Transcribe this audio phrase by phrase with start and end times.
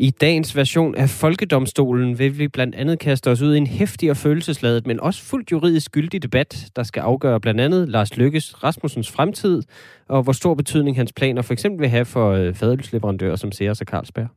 [0.00, 4.10] I dagens version af Folkedomstolen vil vi blandt andet kaste os ud i en hæftig
[4.10, 8.64] og følelsesladet, men også fuldt juridisk gyldig debat, der skal afgøre blandt andet Lars Lykkes
[8.64, 9.62] Rasmussens fremtid,
[10.08, 13.80] og hvor stor betydning hans planer for eksempel vil have for øh, fadeløsleverandører som Sears
[13.80, 14.28] og Carlsberg.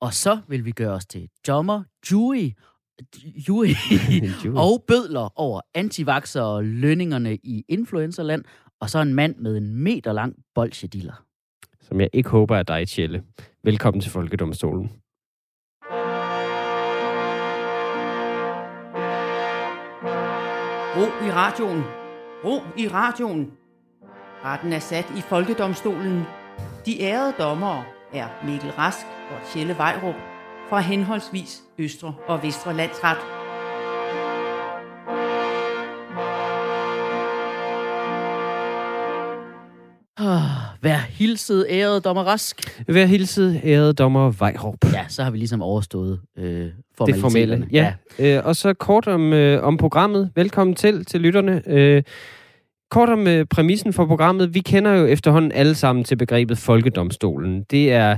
[0.00, 2.50] Og så vil vi gøre os til dommer, jury,
[3.48, 3.68] jury
[4.56, 8.44] og bødler over antivaxer og lønningerne i influencerland,
[8.80, 11.24] og så en mand med en meter lang bolsjediller.
[11.80, 13.22] Som jeg ikke håber er dig, Tjelle.
[13.64, 14.92] Velkommen til Folkedomstolen.
[20.96, 21.82] Ro i radioen.
[22.44, 23.52] Ro i radioen.
[24.44, 26.22] Retten er sat i Folkedomstolen.
[26.86, 30.14] De ærede dommere er Mikkel Rask og Tjelle Vejrup
[30.68, 33.18] fra henholdsvis Østre og Vestre Landsret.
[40.18, 42.82] Ah, Vær hilset, ærede dommer Rask.
[42.88, 44.92] Vær hilset, ærede dommer Vejrup.
[44.92, 46.68] Ja, så har vi ligesom overstået øh,
[47.06, 47.66] Det formelle.
[47.72, 47.92] Ja.
[48.18, 48.36] ja.
[48.38, 50.30] Øh, og så kort om, øh, om programmet.
[50.34, 51.62] Velkommen til, til lytterne.
[51.66, 52.02] Øh,
[52.90, 54.54] kort om øh, præmissen for programmet.
[54.54, 57.62] Vi kender jo efterhånden alle sammen til begrebet Folkedomstolen.
[57.70, 58.16] Det er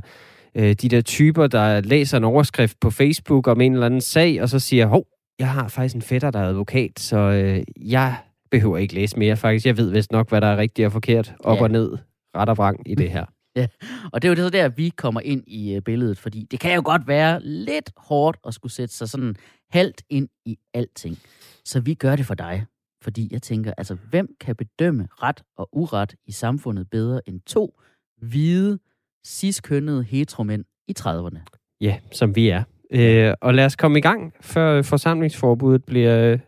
[0.55, 4.43] øh, de der typer, der læser en overskrift på Facebook om en eller anden sag,
[4.43, 5.05] og så siger, hov,
[5.39, 8.15] jeg har faktisk en fætter, der er advokat, så øh, jeg
[8.51, 9.67] behøver ikke læse mere faktisk.
[9.67, 11.63] Jeg ved vist nok, hvad der er rigtigt og forkert, op Ja.
[11.63, 11.93] og ned,
[12.37, 13.25] ret og vrang i det her.
[14.13, 16.61] Og det er jo det så der, vi kommer ind i øh, billedet, fordi det
[16.61, 19.37] kan jo godt være lidt hårdt at skulle sætte sig sådan
[19.71, 21.19] halvt ind i alting.
[21.65, 22.67] Så vi gør det for dig.
[23.03, 27.81] Fordi jeg tænker, altså hvem kan bedømme ret og uret i samfundet bedre end to
[28.23, 28.79] hvide,
[29.27, 31.39] ciskønnede heteromænd i 30'erne?
[31.81, 32.63] Ja, som vi er.
[32.91, 36.39] Øh, og lad os komme i gang, før forsamlingsforbuddet bliver,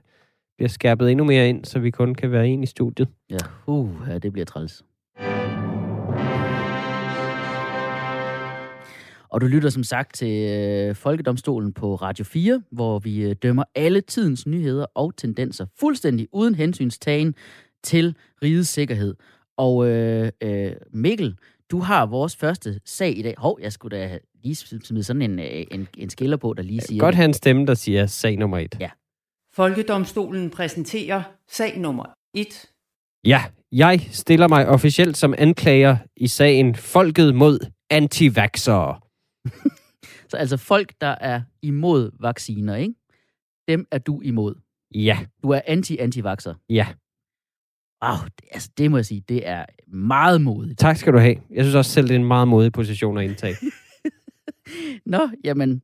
[0.59, 3.09] bliver skærpet endnu mere ind, så vi kun kan være en i studiet.
[3.31, 4.85] Ja, uh, ja, det bliver træls.
[9.29, 13.65] Og du lytter som sagt til øh, Folkedomstolen på Radio 4, hvor vi øh, dømmer
[13.75, 17.35] alle tidens nyheder og tendenser fuldstændig uden hensynstagen
[17.85, 19.15] til rigets sikkerhed.
[19.57, 21.37] Og øh, øh, Mikkel,
[21.71, 23.35] du har vores første sag i dag.
[23.39, 26.81] Hov, jeg skulle da lige smide sådan en, øh, en, en skiller på, der lige
[26.81, 27.01] siger...
[27.01, 28.77] Godt have en stemme, der siger sag nummer et.
[28.81, 28.91] Ja.
[29.55, 32.47] Folkedomstolen præsenterer sag nummer 1.
[33.25, 37.59] Ja, jeg stiller mig officielt som anklager i sagen Folket mod
[37.91, 39.01] antivaxere.
[40.29, 42.95] Så altså folk, der er imod vacciner, ikke?
[43.69, 44.55] Dem er du imod.
[44.95, 46.55] Ja, Du er anti-antivaxer.
[46.71, 46.87] ja.
[48.05, 50.79] Wow, det, altså det må jeg sige, det er meget modigt.
[50.79, 51.37] Tak skal du have.
[51.51, 53.57] Jeg synes også selv, det er en meget modig position at indtage.
[55.07, 55.83] Nå, jamen,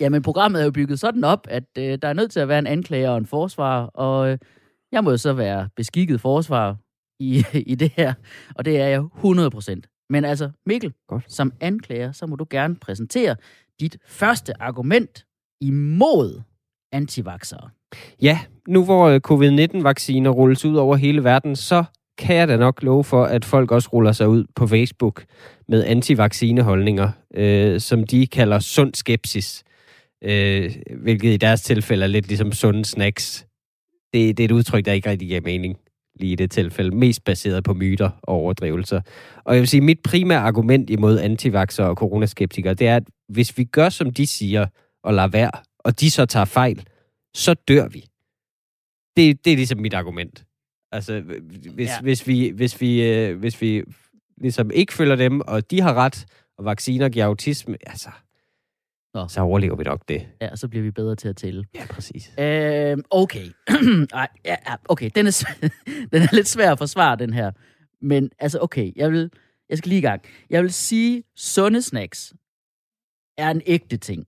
[0.00, 2.58] jamen programmet er jo bygget sådan op, at øh, der er nødt til at være
[2.58, 4.38] en anklager og en forsvar, og øh,
[4.92, 6.76] jeg må jo så være beskikket forsvar
[7.20, 8.14] i, i det her,
[8.54, 9.97] og det er jeg 100%.
[10.10, 11.32] Men altså, Mikkel, Godt.
[11.32, 13.36] som anklager, så må du gerne præsentere
[13.80, 15.26] dit første argument
[15.60, 16.40] imod
[16.92, 17.70] antivaxere.
[18.22, 21.84] Ja, nu hvor øh, covid-19-vacciner rulles ud over hele verden, så
[22.18, 25.24] kan jeg da nok love for, at folk også ruller sig ud på Facebook
[25.68, 29.64] med antivaccineholdninger, øh, som de kalder sund skepsis,
[30.24, 33.46] øh, hvilket i deres tilfælde er lidt ligesom sunde snacks.
[34.14, 35.76] Det, det er et udtryk, der ikke rigtig giver mening
[36.20, 39.00] lige i det tilfælde, mest baseret på myter og overdrivelser.
[39.44, 43.58] Og jeg vil sige, mit primære argument imod antivaxer og coronaskeptikere, det er, at hvis
[43.58, 44.66] vi gør, som de siger,
[45.02, 46.86] og lader være, og de så tager fejl,
[47.34, 48.04] så dør vi.
[49.16, 50.44] Det, det er ligesom mit argument.
[50.92, 51.20] Altså,
[51.74, 52.00] hvis, ja.
[52.02, 53.82] hvis, vi, hvis, vi, øh, hvis vi
[54.40, 56.26] ligesom ikke følger dem, og de har ret,
[56.58, 58.08] og vacciner giver autisme, altså,
[59.14, 59.28] Nå.
[59.28, 60.26] så overlever vi nok det.
[60.40, 61.64] Ja, og så bliver vi bedre til at tælle.
[61.74, 62.32] Ja, præcis.
[62.38, 63.46] Øh, okay.
[64.12, 64.56] Ej, ja,
[64.88, 65.48] okay, den er,
[66.12, 67.50] den er lidt svær at forsvare, den her.
[68.02, 69.30] Men altså, okay, jeg vil,
[69.68, 70.22] jeg skal lige i gang.
[70.50, 72.34] Jeg vil sige, sunde snacks
[73.38, 74.26] er en ægte ting.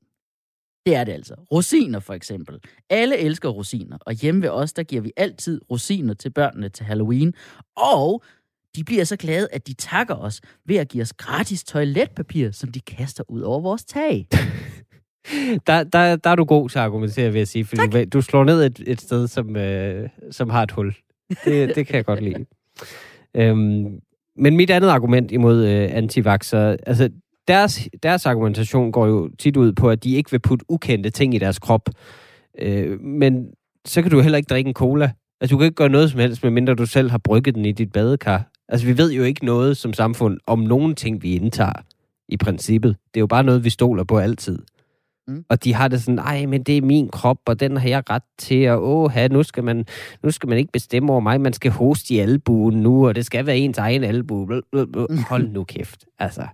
[0.86, 1.34] Det er det altså.
[1.52, 2.58] Rosiner for eksempel.
[2.90, 6.86] Alle elsker rosiner, og hjemme ved os, der giver vi altid rosiner til børnene til
[6.86, 7.34] Halloween.
[7.76, 8.22] Og
[8.76, 12.72] de bliver så glade, at de takker os ved at give os gratis toiletpapir, som
[12.72, 14.26] de kaster ud over vores tag.
[15.66, 18.20] Der, der, der er du god til at argumentere, vil jeg sige, fordi du, du
[18.22, 20.94] slår ned et, et sted, som, øh, som har et hul.
[21.44, 22.46] Det, det kan jeg godt lide.
[23.36, 24.00] Øhm,
[24.36, 27.10] men mit andet argument imod øh, antivaxer, altså
[27.48, 31.34] deres, deres argumentation går jo tit ud på, at de ikke vil putte ukendte ting
[31.34, 31.88] i deres krop.
[32.58, 33.46] Øh, men
[33.84, 35.12] så kan du heller ikke drikke en cola.
[35.40, 37.72] Altså, du kan ikke gøre noget som helst, medmindre du selv har brygget den i
[37.72, 38.49] dit badekar.
[38.70, 41.72] Altså, vi ved jo ikke noget som samfund om nogen ting, vi indtager
[42.28, 42.96] i princippet.
[43.14, 44.58] Det er jo bare noget, vi stoler på altid.
[45.28, 45.44] Mm.
[45.48, 48.02] Og de har det sådan, ej, men det er min krop, og den har jeg
[48.10, 49.86] ret til, og åh, nu skal, man,
[50.22, 53.26] nu skal man ikke bestemme over mig, man skal hoste i albuen nu, og det
[53.26, 54.62] skal være ens egen albue.
[55.30, 56.04] Hold nu kæft.
[56.18, 56.46] Altså,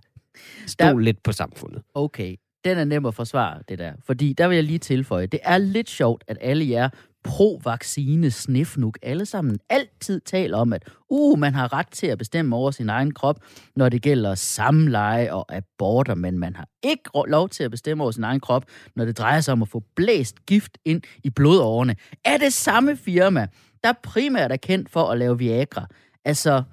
[0.67, 1.81] stol Der- lidt på samfundet.
[1.93, 2.35] Okay.
[2.65, 3.93] den er nem at forsvare, det der.
[4.05, 6.89] Fordi der vil jeg lige tilføje, det er lidt sjovt, at alle jer
[7.27, 12.55] pro-vaccine snifnuk alle sammen altid taler om, at uh, man har ret til at bestemme
[12.55, 13.39] over sin egen krop,
[13.75, 18.11] når det gælder samleje og aborter, men man har ikke lov til at bestemme over
[18.11, 18.65] sin egen krop,
[18.95, 21.95] når det drejer sig om at få blæst gift ind i blodårene.
[22.25, 23.47] Er det samme firma,
[23.83, 25.87] der primært er kendt for at lave Viagra?
[26.25, 26.63] Altså,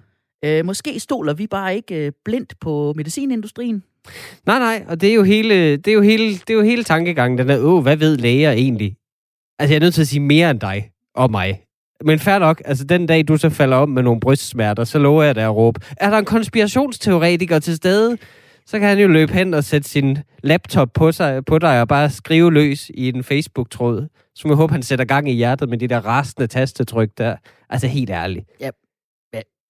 [0.44, 3.82] øh, måske stoler vi bare ikke øh, blindt på medicinindustrien?
[4.46, 6.84] Nej, nej, og det er jo hele, det er jo hele, det er jo hele
[6.84, 8.96] tankegangen, den der, åh, hvad ved læger egentlig?
[9.58, 11.60] Altså, jeg er nødt til at sige mere end dig og mig.
[12.04, 15.22] Men fair nok, altså den dag, du så falder om med nogle brystsmerter, så lover
[15.22, 18.18] jeg dig at råbe, er der en konspirationsteoretiker til stede?
[18.66, 21.88] Så kan han jo løbe hen og sætte sin laptop på, sig, på dig og
[21.88, 24.08] bare skrive løs i en Facebook-tråd.
[24.34, 27.36] Så jeg håbe, han sætter gang i hjertet med de der rastende tastetryk der.
[27.70, 28.46] Altså helt ærligt.
[28.60, 28.70] Ja,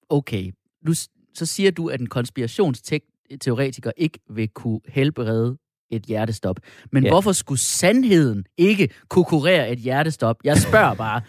[0.09, 0.51] okay.
[0.85, 0.93] Nu,
[1.33, 5.57] så siger du, at en konspirationsteoretiker ikke vil kunne helbrede
[5.91, 6.59] et hjertestop.
[6.91, 7.09] Men ja.
[7.09, 10.35] hvorfor skulle sandheden ikke kunne kurere et hjertestop?
[10.43, 11.21] Jeg spørger bare.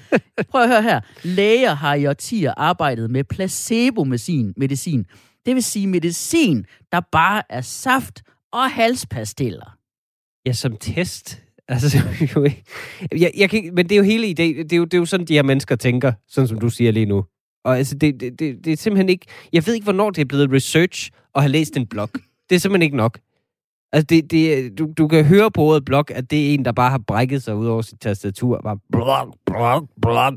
[0.51, 1.01] Prøv at høre her.
[1.23, 4.55] Læger har i årtier arbejdet med placebo-medicin.
[4.57, 5.07] Medicin.
[5.47, 8.23] Det vil sige medicin, der bare er saft
[8.53, 9.77] og halspastiller.
[10.47, 11.43] Ja, som test.
[11.69, 11.99] Altså,
[13.19, 14.63] jeg, jeg kan, men det er jo hele idé.
[14.63, 16.91] Det er jo, det er jo sådan, de her mennesker tænker, sådan som du siger
[16.91, 17.25] lige nu.
[17.65, 19.27] Og altså, det, det, det, det er simpelthen ikke...
[19.53, 22.09] Jeg ved ikke, hvornår det er blevet research og har læst en blog.
[22.51, 23.19] Det er simpelthen ikke nok.
[23.93, 26.73] Altså, det, det, du, du kan høre på ordet blog, at det er en, der
[26.73, 28.61] bare har brækket sig ud over sit tastatur.
[28.65, 30.33] Bare blog, blog, blog.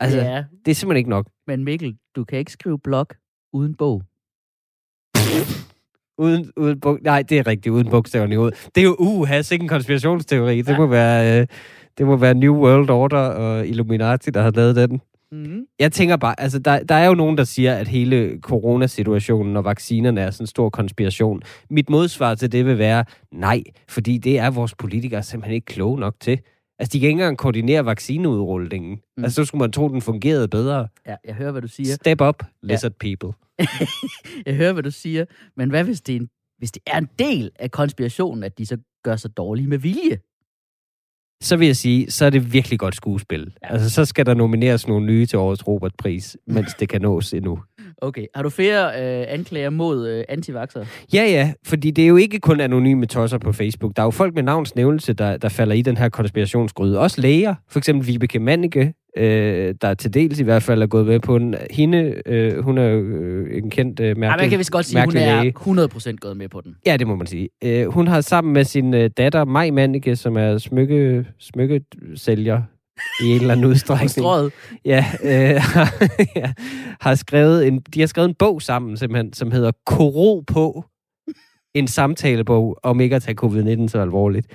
[0.00, 0.44] Altså, ja.
[0.64, 1.26] det er simpelthen ikke nok.
[1.46, 3.06] Men Mikkel, du kan ikke skrive blog
[3.52, 4.02] uden bog.
[6.18, 6.98] uden, uden bog.
[7.02, 8.68] Nej, det er rigtigt, uden bogstaverne i hovedet.
[8.74, 10.62] Det er jo uh, ikke en konspirationsteori.
[10.62, 10.78] Det ja.
[10.78, 11.40] må være...
[11.40, 11.46] Øh,
[11.98, 15.00] det må være New World Order og Illuminati, der har lavet den.
[15.32, 15.66] Mm.
[15.78, 19.64] Jeg tænker bare, altså der, der er jo nogen, der siger, at hele coronasituationen og
[19.64, 21.42] vaccinerne er sådan en stor konspiration.
[21.70, 26.00] Mit modsvar til det vil være nej, fordi det er vores politikere simpelthen ikke kloge
[26.00, 26.40] nok til.
[26.78, 29.00] Altså, de kan ikke engang koordinere vaccineudrullingen.
[29.16, 29.24] Mm.
[29.24, 30.88] Altså, så skulle man tro, den fungerede bedre.
[31.06, 31.94] Ja, jeg hører, hvad du siger.
[31.94, 33.14] Step up, lizard ja.
[33.16, 33.32] people.
[34.46, 35.24] jeg hører, hvad du siger.
[35.56, 36.28] Men hvad hvis det, er en,
[36.58, 40.18] hvis det er en del af konspirationen, at de så gør sig dårlige med vilje?
[41.42, 43.52] Så vil jeg sige, så er det virkelig godt skuespil.
[43.62, 43.72] Ja.
[43.72, 47.58] Altså, så skal der nomineres nogle nye til årets Robert-pris, mens det kan nås endnu.
[48.02, 48.26] Okay.
[48.34, 50.84] Har du flere øh, anklager mod øh, antivaxer?
[51.14, 51.52] Ja, ja.
[51.66, 53.96] Fordi det er jo ikke kun anonyme tosser på Facebook.
[53.96, 56.98] Der er jo folk med navnsnævnelse, der, der falder i den her konspirationsgryde.
[56.98, 57.54] Også læger.
[57.70, 61.38] For eksempel Vibeke Manneke, øh, der til dels i hvert fald er gået med på
[61.38, 61.54] den.
[61.70, 64.86] Hende, øh, hun er jo øh, en kendt øh, mærkelig Ja, man kan vist godt
[64.86, 66.76] sige, hun er 100% gået med på den.
[66.86, 67.48] Ja, det må man sige.
[67.64, 72.62] Øh, hun har sammen med sin øh, datter, Maj Manneke, som er smykke, smykkesælger
[73.20, 74.26] i en eller anden udstrækning.
[74.84, 75.30] ja, øh,
[76.36, 76.52] ja,
[77.00, 80.84] har skrevet en, de har skrevet en bog sammen, simpelthen, som hedder Koro på.
[81.74, 84.46] En samtalebog om ikke at tage covid-19 så alvorligt.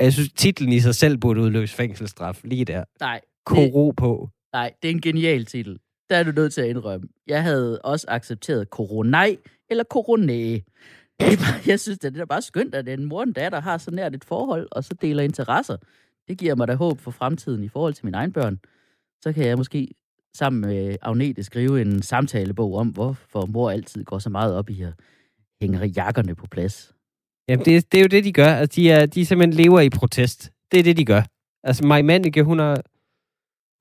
[0.00, 2.84] Jeg synes, titlen i sig selv burde udløse fængselsstraf lige der.
[3.00, 3.20] Nej.
[3.46, 4.30] Koro på.
[4.52, 5.78] Nej, det er en genial titel.
[6.10, 7.08] Der er du nødt til at indrømme.
[7.26, 9.36] Jeg havde også accepteret koronaj
[9.70, 10.58] eller koronæ.
[11.66, 14.14] Jeg synes, det er bare skønt, at en mor og en datter har så nært
[14.14, 15.76] et forhold, og så deler interesser.
[16.28, 18.58] Det giver mig da håb for fremtiden i forhold til mine egne børn.
[19.22, 19.88] Så kan jeg måske
[20.36, 24.82] sammen med Agnete skrive en samtalebog om, hvorfor mor altid går så meget op i
[24.82, 24.92] at
[25.62, 26.94] hænge jakkerne på plads.
[27.48, 28.46] Jamen, det, det er jo det, de gør.
[28.46, 30.52] Altså, de, er, de simpelthen lever i protest.
[30.72, 31.22] Det er det, de gør.
[31.62, 32.82] Altså, Maj Manneke, hun har,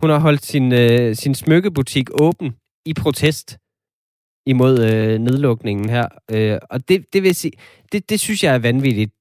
[0.04, 2.56] hun har holdt sin, øh, sin smykkebutik åben
[2.86, 3.58] i protest
[4.46, 6.08] imod øh, nedlukningen her.
[6.32, 7.54] Øh, og det, det vil sige,
[7.92, 9.12] det, det synes jeg er vanvittigt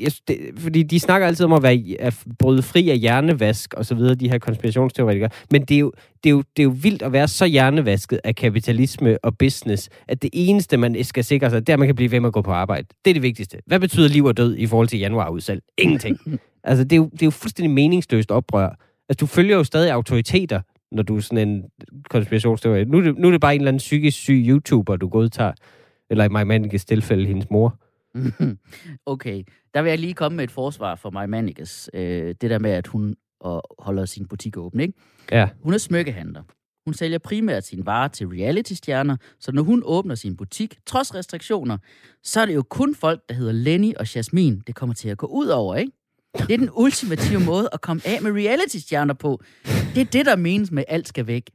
[0.00, 3.86] jeg, det, fordi de snakker altid om at, være, at bryde fri af hjernevask og
[3.86, 5.30] så videre, de her konspirationsteoretikere.
[5.50, 5.92] Men det er, jo,
[6.24, 9.88] det, er jo, det er jo vildt at være så hjernevasket af kapitalisme og business,
[10.08, 12.28] at det eneste, man skal sikre sig, det er, at man kan blive ved med
[12.28, 12.88] at gå på arbejde.
[13.04, 13.58] Det er det vigtigste.
[13.66, 15.62] Hvad betyder liv og død i forhold til januarudsalg?
[15.78, 16.18] Ingenting.
[16.64, 18.87] altså, det er, jo, det er jo fuldstændig meningsløst oprør.
[19.08, 20.60] Altså, du følger jo stadig autoriteter,
[20.92, 21.64] når du er sådan en
[22.10, 22.92] konspirationsteoretiker.
[22.92, 25.52] Nu, nu er det bare en eller anden psykisk syg YouTuber, du godtager.
[26.10, 27.80] Eller i Maj tilfælde, hendes mor.
[29.06, 31.90] okay, der vil jeg lige komme med et forsvar for mig, Manikes.
[31.94, 34.94] Øh, det der med, at hun og holder sin butik åben, ikke?
[35.32, 35.48] Ja.
[35.62, 36.42] Hun er smykkehandler.
[36.86, 41.78] Hun sælger primært sine varer til reality-stjerner, så når hun åbner sin butik, trods restriktioner,
[42.22, 45.18] så er det jo kun folk, der hedder Lenny og Jasmin, det kommer til at
[45.18, 45.92] gå ud over, ikke?
[46.38, 49.40] Det er den ultimative måde at komme af med reality-stjerner på.
[49.94, 51.50] Det er det, der menes med, at alt skal væk.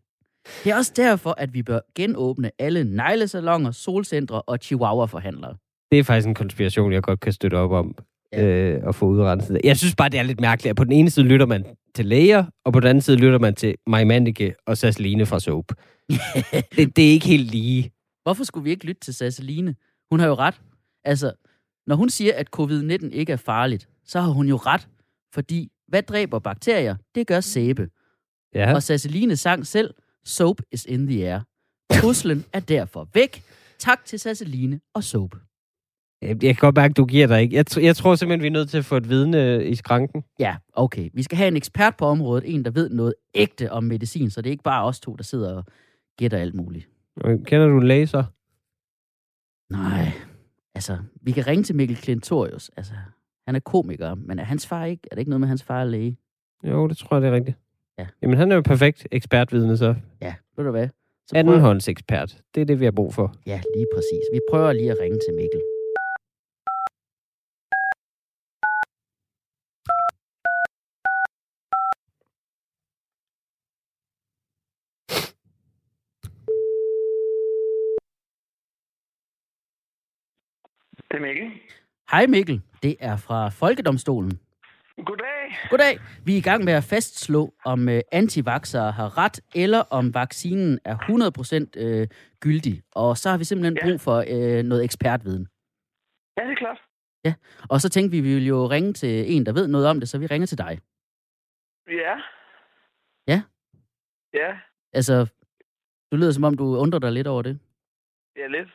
[0.64, 5.56] Det er også derfor, at vi bør genåbne alle neglesalonger, solcentre og chihuahua-forhandlere
[5.94, 7.96] det er faktisk en konspiration, jeg godt kan støtte op om
[8.34, 8.44] ja.
[8.44, 9.62] øh, og få udrenset.
[9.64, 12.06] Jeg synes bare, det er lidt mærkeligt, at på den ene side lytter man til
[12.06, 15.66] læger, og på den anden side lytter man til Maja Mandike og Sasseline fra Soap.
[16.76, 17.92] det, det er ikke helt lige.
[18.24, 19.76] Hvorfor skulle vi ikke lytte til Sasseline?
[20.12, 20.62] Hun har jo ret.
[21.04, 21.32] Altså,
[21.88, 24.88] Når hun siger, at covid-19 ikke er farligt, så har hun jo ret.
[25.34, 26.96] Fordi hvad dræber bakterier?
[27.16, 27.90] Det gør sæbe.
[28.56, 28.74] Ja.
[28.74, 29.94] Og Sasseline sang selv,
[30.26, 31.40] Soap is in the air.
[31.94, 33.44] Truslen er derfor væk.
[33.80, 35.36] Tak til Sasseline og Soap.
[36.22, 37.56] Jeg kan godt mærke, at du giver dig ikke.
[37.56, 40.24] Jeg, jeg tror simpelthen, vi er nødt til at få et vidne i skranken.
[40.40, 41.10] Ja, okay.
[41.14, 44.42] Vi skal have en ekspert på området, en, der ved noget ægte om medicin, så
[44.42, 45.66] det er ikke bare os to, der sidder og
[46.18, 46.90] gætter alt muligt.
[47.24, 48.24] Kender du en læge så?
[49.72, 50.12] Nej,
[50.76, 52.72] altså, vi kan ringe til Mikkel Klintorius.
[52.78, 52.94] Altså,
[53.48, 55.02] han er komiker, men er hans far ikke?
[55.12, 56.18] Er det ikke noget med, hans far er læge?
[56.64, 57.58] Jo, det tror jeg, det er rigtigt.
[58.00, 58.08] Ja.
[58.22, 59.96] Jamen, han er jo perfekt ekspertvidne så.
[60.22, 60.88] Ja, ved du hvad?
[61.28, 62.38] Så prøv- Andenhånds ekspert.
[62.56, 63.34] Det er det, vi har brug for.
[63.48, 64.24] Ja, lige præcis.
[64.34, 65.62] Vi prøver lige at ringe til Mikkel.
[81.14, 81.52] Det er Mikkel.
[82.12, 84.32] Hej Mikkel, det er fra Folkedomstolen.
[85.06, 85.58] Goddag.
[85.70, 86.00] Goddag.
[86.26, 90.80] Vi er i gang med at fastslå, om øh, antivaxere har ret, eller om vaccinen
[90.86, 90.98] er
[91.78, 92.08] 100% øh,
[92.40, 92.84] gyldig.
[92.92, 93.86] Og så har vi simpelthen Ja.
[93.90, 95.48] brug for øh, noget ekspertviden.
[96.38, 96.82] Ja, det er klart.
[97.70, 100.00] Og så tænkte vi, at vi ville jo ringe til en, der ved noget om
[100.00, 100.80] det, så vi ringer til dig.
[101.88, 102.16] Ja.
[103.28, 103.42] Ja?
[104.34, 104.58] Ja,
[104.94, 105.34] Altså,
[106.12, 107.60] du lyder som om, du undrer dig lidt over det.
[108.38, 108.70] ja lidt.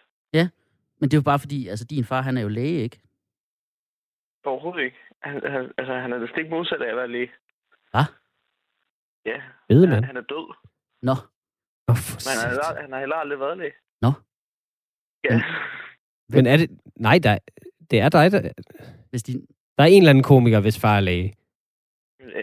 [1.00, 3.00] Men det er jo bare fordi, altså din far, han er jo læge, ikke?
[4.44, 4.96] Overhovedet ikke.
[5.22, 7.30] Han, han, altså, han er det stik modsat af at være læge.
[7.90, 8.04] Hvad?
[9.26, 10.04] Ja, Ved han, man?
[10.04, 10.54] han er død.
[11.02, 11.14] Nå,
[11.90, 13.72] Oh, Men han, har, han har heller aldrig været læge.
[14.02, 14.10] Nå.
[15.24, 15.42] Ja.
[16.34, 16.70] Men er det...
[16.96, 17.38] Nej, der,
[17.90, 18.52] det er dig, der...
[19.10, 19.46] hvis din...
[19.76, 21.34] Der er en eller anden komiker, hvis far er læge.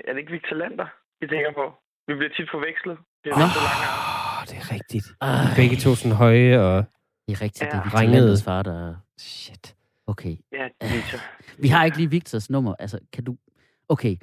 [0.08, 0.88] Er det ikke Victor Lander,
[1.20, 1.66] vi tænker på?
[2.08, 2.98] Vi bliver tit forvekslet.
[3.24, 3.36] Det er.
[3.36, 5.06] Åh, det er rigtigt.
[5.22, 6.86] Ej, Begge to sådan høje og...
[7.28, 7.80] Det er rigtigt, det Ja.
[7.80, 8.20] er Victor Ringede.
[8.22, 8.96] Landers far, der...
[9.18, 9.76] Shit.
[10.08, 10.38] Okay.
[10.52, 11.20] Ja, det er Victor.
[11.64, 12.76] Vi har ikke lige Victors nummer.
[12.80, 13.38] Altså, kan du...
[13.90, 14.16] Okay.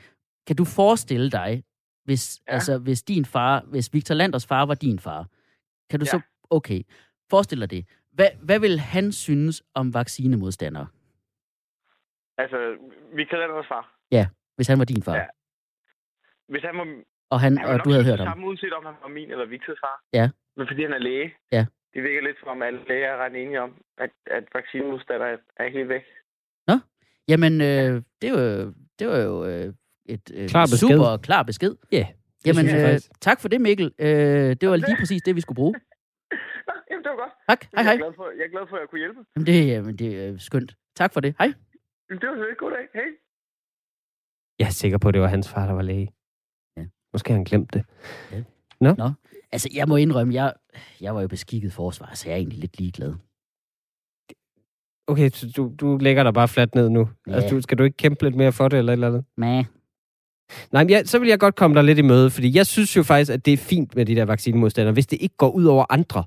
[0.46, 1.64] Kan du forestille dig,
[2.04, 2.52] hvis, ja.
[2.52, 2.54] Ja.
[2.54, 3.60] altså, hvis din far...
[3.66, 5.26] Hvis Victor Landers far var din far,
[5.90, 6.10] kan du Ja.
[6.10, 6.20] så...
[6.50, 6.82] Okay.
[7.30, 7.86] Forestil dig det.
[8.12, 10.86] Hvad, hvad vil han synes om vaccinemodstandere,
[12.38, 12.76] Altså,
[13.16, 13.84] Victor Landers far.
[14.56, 15.14] hvis han var din far?
[15.16, 15.26] Ja.
[16.48, 16.86] Hvis han var...
[17.30, 18.32] Og, han, Han og du havde hørt det om.
[18.32, 20.02] samme, uanset om han var min eller Victors far.
[20.12, 20.30] Ja.
[20.56, 21.34] Men fordi han er læge.
[21.52, 21.66] Ja.
[21.94, 25.36] Det virker lidt som om, alle læger er ret enige om, at, at vaccinemodstandere er,
[25.56, 26.02] er helt væk.
[27.28, 29.74] Jamen, øh, det var jo, det var jo øh,
[30.06, 30.78] et øh, Klar besked.
[30.88, 31.74] super klar besked.
[31.92, 32.06] Ja,
[32.46, 33.92] Jamen, synes jeg øh, tak for det, Mikkel.
[33.98, 34.08] Øh,
[34.60, 35.72] det var lige præcis det, vi skulle bruge.
[35.72, 37.32] Nå, jamen, det var godt.
[37.48, 37.60] Tak.
[37.64, 37.92] Hej, Jeg hej.
[37.94, 39.20] er glad for, jeg er glad for, at jeg kunne hjælpe.
[39.36, 40.76] Jamen, det, jamen, det er skønt.
[40.96, 41.34] Tak for det.
[41.38, 41.52] Hej.
[42.10, 42.88] Jamen, Det var så god dag.
[42.94, 43.08] Hej.
[44.58, 46.12] Jeg er sikker på, at det var hans far, der var læge.
[46.76, 46.84] Ja.
[47.12, 47.84] Måske har han glemt det.
[49.52, 50.52] Altså, jeg må indrømme, jeg,
[51.00, 53.14] jeg var jo beskikket forsvar, så jeg er egentlig lidt ligeglad.
[55.06, 57.08] Okay, så du, du lægger dig bare fladt ned nu.
[57.26, 57.32] Ja.
[57.32, 59.24] Altså, du, skal du ikke kæmpe lidt mere for det, eller et eller andet?
[59.36, 59.64] Mæh.
[60.72, 62.96] Nej, men jeg, så vil jeg godt komme dig lidt i møde, fordi jeg synes
[62.96, 65.64] jo faktisk, at det er fint med de der vaccinemodstandere, hvis det ikke går ud
[65.64, 66.24] over andre.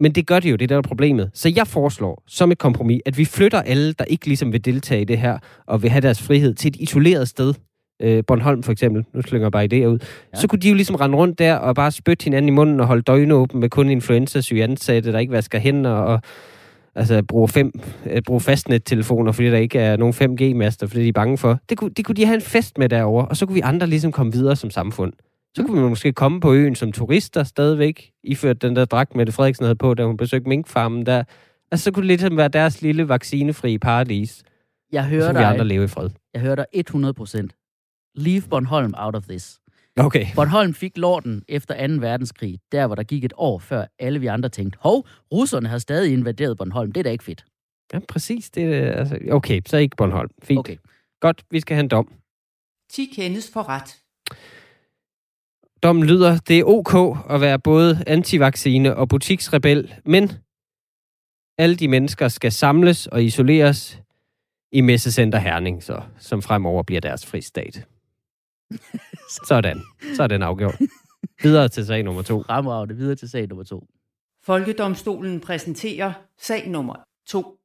[0.00, 1.30] Men det gør det jo, det er der er problemet.
[1.34, 5.00] Så jeg foreslår, som et kompromis, at vi flytter alle, der ikke ligesom vil deltage
[5.00, 7.54] i det her, og vil have deres frihed til et isoleret sted.
[8.02, 9.98] Øh, Bornholm for eksempel, nu slynger jeg bare idéer ud.
[10.34, 10.40] Ja.
[10.40, 12.86] Så kunne de jo ligesom rende rundt der og bare spytte hinanden i munden og
[12.86, 16.20] holde døgn åben med kun influenza-syge ansatte, der ikke vasker hænder og
[16.94, 17.72] altså bruge, fem,
[18.10, 21.58] øh, bruge fastnettelefoner, fordi der ikke er nogen 5G-master, fordi de er bange for.
[21.68, 23.86] Det kunne, det kunne de have en fest med derover, og så kunne vi andre
[23.86, 25.12] ligesom komme videre som samfund.
[25.54, 29.32] Så kunne vi måske komme på øen som turister stadigvæk, iført den der dragt, Mette
[29.32, 31.24] Frederiksen havde på, da hun besøgte minkfarmen der.
[31.70, 34.42] Altså, så kunne det ligesom være deres lille vaccinefri paradis.
[34.92, 35.66] Jeg hører kunne vi andre dig.
[35.66, 36.10] leve i fred.
[36.34, 37.14] Jeg hører dig 100
[38.16, 39.60] Leave Bornholm out of this.
[39.96, 40.26] Okay.
[40.34, 41.94] Bornholm fik lorten efter 2.
[42.00, 45.78] verdenskrig, der hvor der gik et år før alle vi andre tænkte, hov, russerne har
[45.78, 47.44] stadig invaderet Bornholm, det er da ikke fedt.
[47.92, 48.50] Ja, præcis.
[48.50, 50.30] Det, er, altså, okay, så ikke Bornholm.
[50.42, 50.58] Fint.
[50.58, 50.76] Okay.
[51.20, 52.12] Godt, vi skal have en dom.
[52.90, 54.02] 10 kendes for ret.
[55.82, 60.32] Dommen lyder, det er ok at være både antivaccine og butiksrebel, men
[61.58, 64.00] alle de mennesker skal samles og isoleres
[64.72, 67.86] i Messecenter Herning, så, som fremover bliver deres fristat.
[69.48, 69.82] Sådan.
[70.14, 70.80] Så er den afgjort.
[71.42, 72.42] Videre til sag nummer to.
[72.42, 73.86] Fremragende videre til sag nummer to.
[74.44, 76.94] Folkedomstolen præsenterer sag nummer
[77.28, 77.58] 2.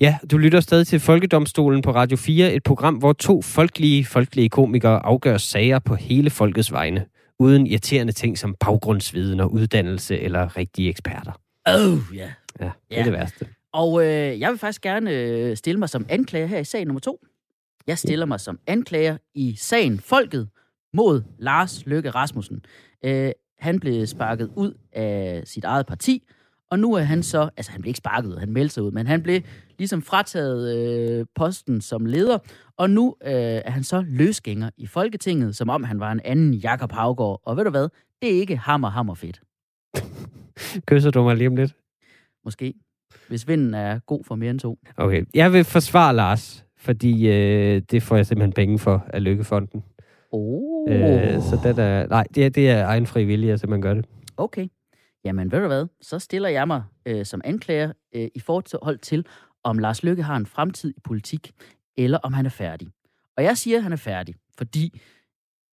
[0.00, 4.48] Ja, du lytter stadig til Folkedomstolen på Radio 4, et program, hvor to folkelige, folkelige
[4.48, 7.06] komikere afgør sager på hele folkets vegne,
[7.38, 11.32] uden irriterende ting som baggrundsviden og uddannelse eller rigtige eksperter.
[11.66, 12.30] Oh, ja.
[12.60, 13.46] Ja, det er det værste.
[13.72, 17.00] Og øh, jeg vil faktisk gerne øh, stille mig som anklager her i sag nummer
[17.00, 17.20] to.
[17.86, 20.48] Jeg stiller mig som anklager i sagen Folket
[20.94, 22.64] mod Lars Løkke Rasmussen.
[23.04, 26.22] Øh, han blev sparket ud af sit eget parti,
[26.70, 28.90] Og nu er han så, altså han blev ikke sparket ud, han meldte sig ud,
[28.90, 29.40] men han blev
[29.78, 32.38] ligesom frataget øh, posten som leder,
[32.76, 36.54] og nu øh, er han så løsgænger i Folketinget, som om han var en anden
[36.54, 37.40] Jakob Havgård.
[37.44, 37.88] Og ved du hvad?
[38.22, 39.40] Det er ikke hammer, hammer fedt.
[40.88, 41.76] Kysser du mig lige om lidt?
[42.44, 42.74] Måske.
[43.28, 44.78] Hvis vinden er god for mere end to.
[44.96, 45.24] Okay.
[45.34, 49.84] Jeg vil forsvare Lars, fordi øh, det får jeg simpelthen penge for af Lykkefonden.
[50.32, 50.92] Oh.
[50.92, 53.94] Øh, så det er, nej, det er, det er egen fri vilje, at man gør
[53.94, 54.04] det.
[54.36, 54.66] Okay.
[55.24, 55.86] Jamen, ved du hvad?
[56.00, 59.26] Så stiller jeg mig øh, som anklager øh, i forhold til,
[59.64, 61.50] om Lars Lykke har en fremtid i politik,
[61.96, 62.88] eller om han er færdig.
[63.36, 65.00] Og jeg siger, at han er færdig, fordi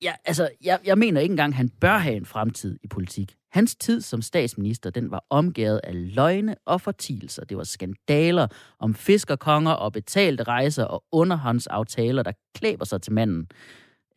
[0.02, 3.36] jeg, altså, jeg, jeg mener ikke engang, at han bør have en fremtid i politik.
[3.54, 7.46] Hans tid som statsminister, den var omgivet af løgne og fortielser.
[7.46, 8.48] Det var skandaler
[8.80, 13.48] om fiskerkonger og betalte rejser og underhåndsaftaler, der klæber sig til manden.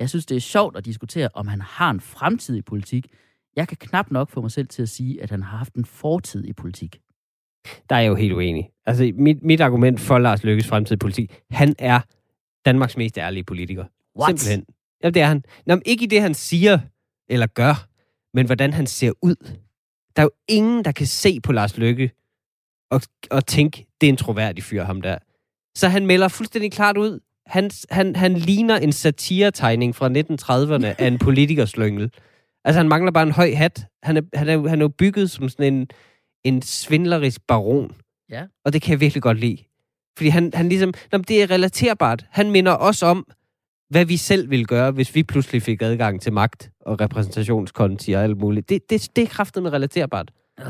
[0.00, 3.06] Jeg synes, det er sjovt at diskutere, om han har en fremtid i politik.
[3.56, 5.84] Jeg kan knap nok få mig selv til at sige, at han har haft en
[5.84, 7.00] fortid i politik.
[7.90, 8.70] Der er jeg jo helt uenig.
[8.86, 12.00] Altså, mit, mit argument for Lars Lykkes fremtid i politik, han er
[12.64, 13.84] Danmarks mest ærlige politiker.
[14.18, 14.40] What?
[14.40, 14.74] Simpelthen.
[15.02, 15.44] Jamen, det er han.
[15.66, 16.78] Nå, ikke i det, han siger
[17.28, 17.88] eller gør,
[18.36, 19.36] men hvordan han ser ud.
[20.16, 22.10] Der er jo ingen, der kan se på Lars Lykke
[22.90, 23.00] og,
[23.30, 25.18] og tænke, det er en troværdig fyr, ham der.
[25.76, 27.20] Så han melder fuldstændig klart ud.
[27.46, 32.12] Han, han, han ligner en satiretegning fra 1930'erne af en politikerslyngel.
[32.64, 33.86] Altså, han mangler bare en høj hat.
[34.02, 35.88] Han er, han er, han er jo bygget som sådan en,
[36.44, 37.92] en svindlerisk baron.
[38.30, 38.44] Ja.
[38.64, 39.58] Og det kan jeg virkelig godt lide.
[40.16, 42.26] Fordi han, han ligesom, nå, det er relaterbart.
[42.30, 43.26] Han minder os om,
[43.90, 48.22] hvad vi selv ville gøre, hvis vi pludselig fik adgang til magt og repræsentationskonti og
[48.22, 48.68] alt muligt.
[48.68, 50.32] Det, det, det er kraftet med relaterbart.
[50.60, 50.66] Uh,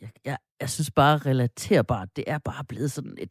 [0.00, 3.28] jeg, jeg, jeg synes bare, relaterbart, det er bare blevet sådan et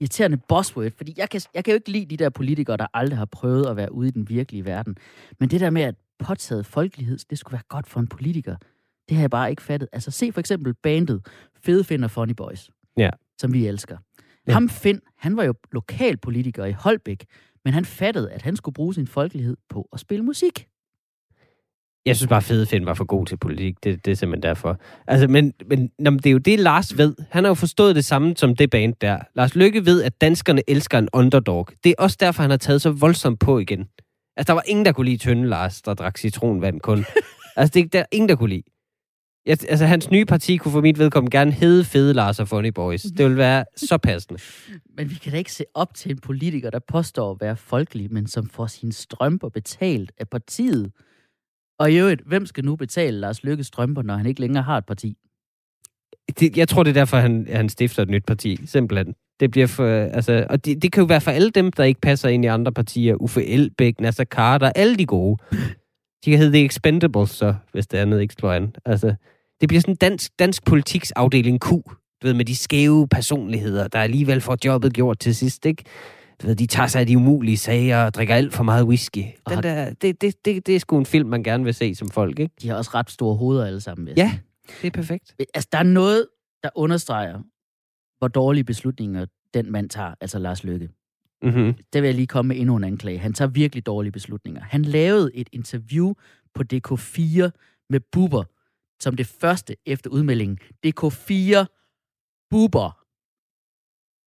[0.00, 3.18] irriterende buzzword, fordi jeg kan, jeg kan jo ikke lide de der politikere, der aldrig
[3.18, 4.96] har prøvet at være ude i den virkelige verden.
[5.40, 8.56] Men det der med, at påtaget folkelighed, det skulle være godt for en politiker,
[9.08, 9.88] det har jeg bare ikke fattet.
[9.92, 11.26] Altså se for eksempel bandet
[11.64, 13.10] Fede Finn og Funny Boys, Ja.
[13.40, 13.96] som vi elsker.
[14.46, 14.52] Ja.
[14.52, 17.24] Ham Finn, han var jo lokalpolitiker i Holbæk,
[17.64, 20.66] men han fattede, at han skulle bruge sin folkelighed på at spille musik.
[22.06, 23.84] Jeg synes bare, Fede Finn var for god til politik.
[23.84, 24.80] Det, det er simpelthen derfor.
[25.06, 27.14] Altså, men, men nå, men det er jo det, Lars ved.
[27.30, 29.18] Han har jo forstået det samme som det band der.
[29.34, 31.68] Lars Lykke ved, at danskerne elsker en underdog.
[31.84, 33.88] Det er også derfor, han har taget så voldsomt på igen.
[34.36, 37.04] Altså, der var ingen, der kunne lide Tønde Lars, der drak citronvand kun.
[37.56, 38.62] altså, det er der er ingen, der kunne lide.
[39.46, 42.68] Jeg, altså, hans nye parti kunne for mit vedkommende gerne hedde Fede Lars og Funny
[42.68, 43.02] Boys.
[43.02, 44.40] Det ville være så passende.
[44.96, 48.12] Men vi kan da ikke se op til en politiker, der påstår at være folkelig,
[48.12, 50.92] men som får sine strømper betalt af partiet.
[51.78, 54.78] Og i øvrigt, hvem skal nu betale Lars Lykkes strømper, når han ikke længere har
[54.78, 55.16] et parti?
[56.40, 58.66] Det, jeg tror, det er derfor, han, han stifter et nyt parti.
[58.66, 59.14] Simpelthen.
[59.40, 62.00] Det bliver for, altså, og det, det kan jo være for alle dem, der ikke
[62.00, 63.14] passer ind i andre partier.
[63.14, 65.38] Uffe Elbæk, Nasser Carter, alle de gode.
[66.24, 68.74] De kan hedde The Expendables, så, hvis det andet ikke slår an.
[68.84, 69.14] Altså,
[69.60, 71.68] det bliver sådan dansk, dansk politiks afdeling Q.
[72.22, 75.84] Du ved, med de skæve personligheder, der alligevel får jobbet gjort til sidst, ikke?
[76.42, 79.18] Du ved, de tager sig af de umulige sager og drikker alt for meget whisky.
[79.18, 81.94] Den har- der, det, det, det, det er sgu en film, man gerne vil se
[81.94, 82.54] som folk, ikke?
[82.62, 84.08] De har også ret store hoveder alle sammen.
[84.08, 84.38] jeg Ja,
[84.82, 85.34] det er perfekt.
[85.54, 86.26] Altså, der er noget,
[86.62, 87.38] der understreger,
[88.18, 90.88] hvor dårlige beslutninger den mand tager, altså Lars Lykke.
[91.42, 91.74] Mm-hmm.
[91.92, 93.18] Der vil jeg lige komme med endnu en anklage.
[93.18, 94.60] Han tager virkelig dårlige beslutninger.
[94.62, 96.12] Han lavede et interview
[96.54, 97.50] på DK4
[97.90, 98.44] med Buber,
[99.00, 100.58] som det første efter udmeldingen.
[100.86, 101.66] DK4
[102.50, 102.96] Buber.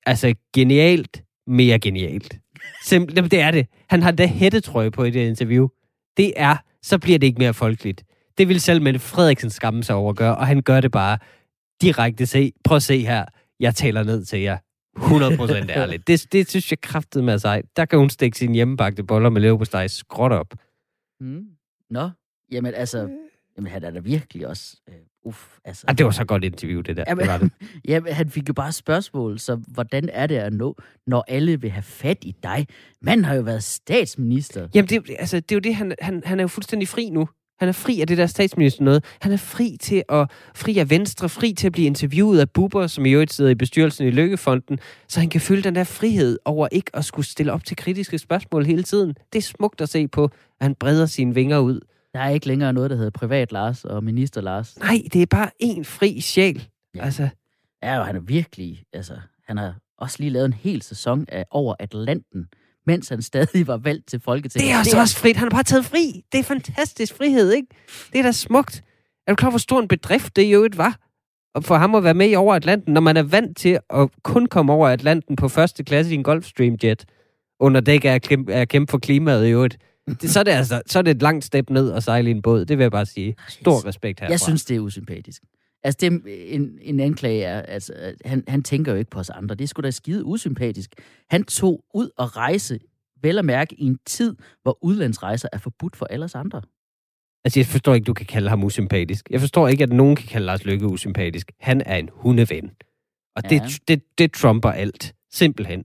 [0.07, 2.40] Altså, genialt, mere genialt.
[2.85, 3.66] Simpelthen, det er det.
[3.88, 5.68] Han har da hættetrøje på i det interview.
[6.16, 8.05] Det er, så bliver det ikke mere folkeligt.
[8.38, 11.18] Det vil selv Mette Frederiksen skamme sig over at gøre, og han gør det bare
[11.83, 12.27] direkte.
[12.27, 13.25] Se, prøv at se her.
[13.61, 14.59] Jeg taler ned til jer.
[14.97, 16.07] 100% ærligt.
[16.07, 17.63] Det, det synes jeg kraftede med sig.
[17.77, 20.55] Der kan hun stikke sine hjemmebagte boller med leverpostej skråt op.
[21.21, 21.45] Mm.
[21.91, 22.11] Nå,
[22.53, 22.99] jamen altså,
[23.57, 25.85] jamen han er da virkelig også, øh, uff, altså.
[25.89, 27.05] Ah, det var så godt interview, det der.
[27.09, 27.51] Jamen, Det var det.
[27.89, 30.77] Jamen, han fik jo bare spørgsmål, så hvordan er det at nå,
[31.07, 32.67] når alle vil have fat i dig?
[33.03, 34.69] Manden har jo været statsminister.
[34.75, 36.89] Jamen, det, er jo- altså, det er jo det, han, han, han er jo fuldstændig
[36.89, 37.29] fri nu.
[37.62, 39.05] Han er fri af det der statsminister noget.
[39.20, 42.87] Han er fri til at, fri af Venstre, fri til at blive interviewet af Bubber,
[42.87, 46.38] som i øvrigt sidder i bestyrelsen i Lykkefonden, så han kan føle den der frihed
[46.44, 49.14] over ikke at skulle stille op til kritiske spørgsmål hele tiden.
[49.33, 51.81] Det er smukt at se på, at han breder sine vinger ud.
[52.14, 54.79] Der er ikke længere noget, der hedder privat Lars og minister Lars.
[54.79, 56.68] Nej, det er bare en fri sjæl.
[56.94, 57.05] Ja.
[57.05, 57.29] Altså,
[57.83, 59.14] Ja, og han er virkelig, altså,
[59.46, 62.48] han har også lige lavet en hel sæson af Over Atlanten,
[62.87, 64.66] mens han stadig var valgt til Folketinget.
[64.66, 65.37] det er altså også frit.
[65.37, 66.25] Han har bare taget fri.
[66.33, 67.68] Det er fantastisk frihed, ikke?
[68.12, 68.83] Det er da smukt.
[69.27, 70.99] Er du klar, hvor stor en bedrift det i øvrigt var?
[71.55, 74.09] Og for ham at være med i over Atlanten, når man er vant til at
[74.23, 77.05] kun komme over Atlanten på første klasse i en Gulfstream jet,
[77.61, 79.79] under dæk af at kæmpe for klimaet i øvrigt.
[80.23, 82.31] Det, så, er det altså, så er det et langt step ned og sejle i
[82.31, 82.64] en båd.
[82.64, 83.35] Det vil jeg bare sige.
[83.49, 84.33] Stor respekt herfra.
[84.33, 85.42] Jeg synes, det er usympatisk.
[85.85, 86.18] Altså, det, er
[86.49, 89.55] en, en anklage er, altså, han, han tænker jo ikke på os andre.
[89.55, 90.90] Det er sgu da skide usympatisk.
[91.31, 92.81] Han tog ud og rejse,
[93.23, 96.62] vel at mærke, i en tid, hvor udlandsrejser er forbudt for alle os andre.
[97.45, 99.31] Altså, jeg forstår ikke, du kan kalde ham usympatisk.
[99.31, 101.53] Jeg forstår ikke, at nogen kan kalde Lars Løkke usympatisk.
[101.61, 102.71] Han er en hundeven.
[103.37, 103.66] Og det, Ja.
[103.88, 105.14] det, det trumper alt.
[105.33, 105.85] Simpelthen.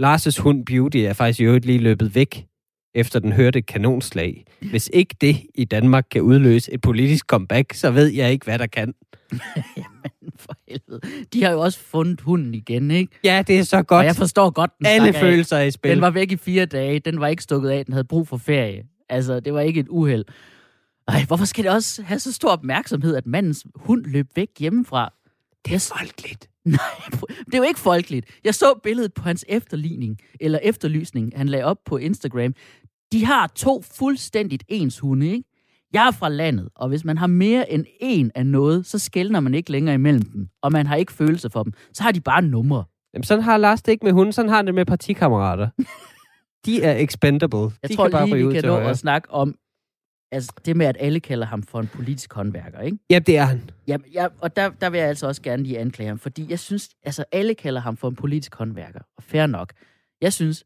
[0.00, 2.46] Lars' hund Beauty er faktisk i øvrigt lige løbet væk,
[2.94, 4.44] efter den hørte kanonslag.
[4.70, 8.58] Hvis ikke det i Danmark kan udløse et politisk comeback, så ved jeg ikke, hvad
[8.58, 8.94] der kan.
[9.76, 11.00] Jamen, for helvede.
[11.32, 13.12] De har jo også fundet hunden igen, ikke?
[13.24, 14.06] Ja, det er så Og godt.
[14.06, 15.14] jeg forstår godt, den Alle af.
[15.14, 15.90] følelser er i spil.
[15.90, 16.98] Den var væk i fire dage.
[16.98, 17.84] Den var ikke stukket af.
[17.84, 18.82] Den havde brug for ferie.
[19.08, 20.24] Altså, det var ikke et uheld.
[21.08, 25.12] Ej, hvorfor skal det også have så stor opmærksomhed, at mandens hund løb væk hjemmefra?
[25.66, 26.48] det er folkeligt.
[26.76, 28.26] Nej, det er jo ikke folkeligt.
[28.44, 32.54] Jeg så billedet på hans efterligning, eller efterlysning, han lagde op på Instagram.
[33.12, 35.44] De har to fuldstændigt ens hunde, ikke?
[35.92, 39.40] Jeg er fra landet, og hvis man har mere end en af noget, så skældner
[39.40, 41.72] man ikke længere imellem dem, og man har ikke følelse for dem.
[41.92, 42.84] Så har de bare numre.
[43.14, 45.68] Jamen, sådan har Lars det ikke med hunden, sådan har han det med partikammerater.
[46.66, 47.58] De er expendable.
[47.82, 49.54] Jeg De tror kan bare lige, vi kan nå at snakke om
[50.32, 52.98] altså, det med, at alle kalder ham for en politisk håndværker, ikke?
[53.10, 53.70] Ja, det er han.
[53.88, 56.58] Ja, ja, og der, der vil jeg altså også gerne lige anklage ham, fordi jeg
[56.58, 59.72] synes, altså alle kalder ham for en politisk håndværker, og fair nok.
[60.20, 60.64] Jeg synes,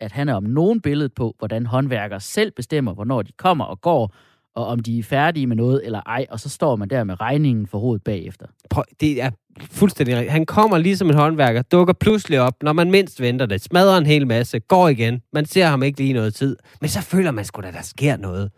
[0.00, 3.80] at han er om nogen billedet på, hvordan håndværkere selv bestemmer, hvornår de kommer og
[3.80, 4.14] går,
[4.54, 7.20] og om de er færdige med noget eller ej, og så står man der med
[7.20, 8.46] regningen for hovedet bagefter.
[8.70, 10.32] Prøv, det er fuldstændig rigtigt.
[10.32, 14.06] Han kommer ligesom en håndværker, dukker pludselig op, når man mindst venter det, smadrer en
[14.06, 15.22] hel masse, går igen.
[15.32, 16.56] Man ser ham ikke lige noget tid.
[16.80, 18.50] Men så føler man sgu da, der sker noget.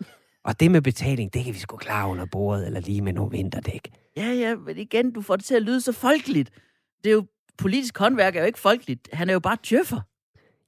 [0.44, 3.30] Og det med betaling, det kan vi sgu klare under bordet, eller lige med nogle
[3.30, 3.88] vinterdæk.
[4.16, 6.50] Ja, ja, men igen, du får det til at lyde så folkeligt.
[7.04, 7.26] Det er jo,
[7.59, 9.09] politisk håndværk er jo ikke folkeligt.
[9.12, 10.00] Han er jo bare tjøffer.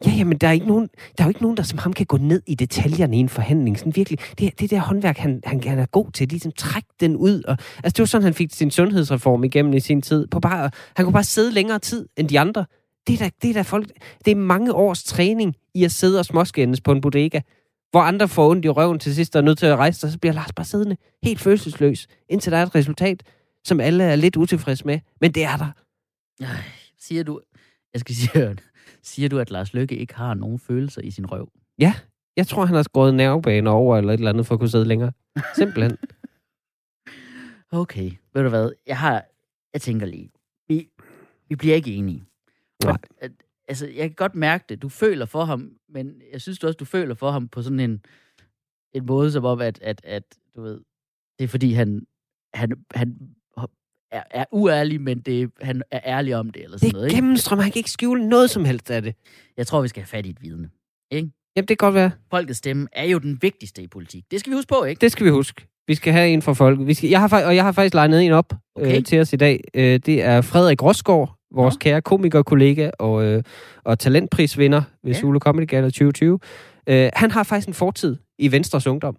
[0.07, 2.07] Ja, jamen, der er, ikke nogen, der er jo ikke nogen, der som ham kan
[2.07, 3.79] gå ned i detaljerne i en forhandling.
[3.79, 7.17] Sådan virkelig, det, det der håndværk, han, han, han er god til, ligesom trække den
[7.17, 7.43] ud.
[7.43, 10.27] Og, altså, det var sådan, han fik sin sundhedsreform igennem i sin tid.
[10.27, 12.65] På bare, han kunne bare sidde længere tid end de andre.
[13.07, 13.89] Det er, da, det er da folk,
[14.25, 17.41] det er mange års træning i at sidde og småskændes på en bodega,
[17.90, 20.12] hvor andre får ondt i røven til sidst og er nødt til at rejse sig,
[20.12, 23.22] så bliver Lars bare siddende helt følelsesløs, indtil der er et resultat,
[23.64, 25.01] som alle er lidt utilfredse med.
[25.20, 25.70] Men det er der.
[26.40, 26.62] Ej,
[26.99, 27.40] siger du,
[27.92, 28.57] jeg skal sige,
[29.03, 31.49] siger du, at Lars Løkke ikke har nogen følelser i sin røv?
[31.79, 31.94] Ja,
[32.37, 34.85] jeg tror, han har skåret nervebaner over eller et eller andet for at kunne sidde
[34.85, 35.12] længere.
[35.55, 35.96] Simpelthen.
[37.72, 38.70] Okay, ved du hvad?
[38.87, 39.25] Jeg har,
[39.72, 40.31] jeg tænker lige,
[40.68, 40.88] vi,
[41.49, 42.25] vi bliver ikke enige.
[42.85, 42.96] Nej.
[43.68, 44.83] Altså, jeg kan godt mærke det.
[44.83, 47.81] Du føler for ham, men jeg synes du også, du føler for ham på sådan
[47.81, 48.00] en,
[48.94, 50.22] en måde, som om, at, at, at
[50.57, 50.81] du ved,
[51.38, 52.07] det er fordi, han,
[52.55, 53.16] han, han
[54.12, 57.05] er, er uærlig, men det, han er ærlig om det, eller sådan Det noget.
[57.05, 57.16] er Ikke?
[57.16, 57.59] gennemstrøm.
[57.59, 59.14] Han kan ikke skjule noget som helst af det.
[59.57, 60.70] Jeg tror, vi skal have fat i et vidne.
[61.12, 62.11] Jamen, det kan godt være.
[62.31, 64.24] Folkets stemme er jo den vigtigste i politik.
[64.31, 65.00] Det skal vi huske på, ikke?
[65.00, 65.66] Det skal vi huske.
[65.87, 66.87] Vi skal have en fra folk.
[66.87, 68.96] Vi skal, jeg har, og jeg har faktisk legnet en op Okay.
[68.96, 69.61] øh, til os i dag.
[69.74, 71.79] Øh, det er Frederik Rosgaard, vores Nå.
[71.79, 73.42] kære komikerkollega og, øh,
[73.85, 75.19] og talentprisvinder ved Ja.
[75.21, 76.38] Zulu Comedy Gala 2020.
[76.87, 79.16] Øh, han har faktisk en fortid i Venstres Ungdom.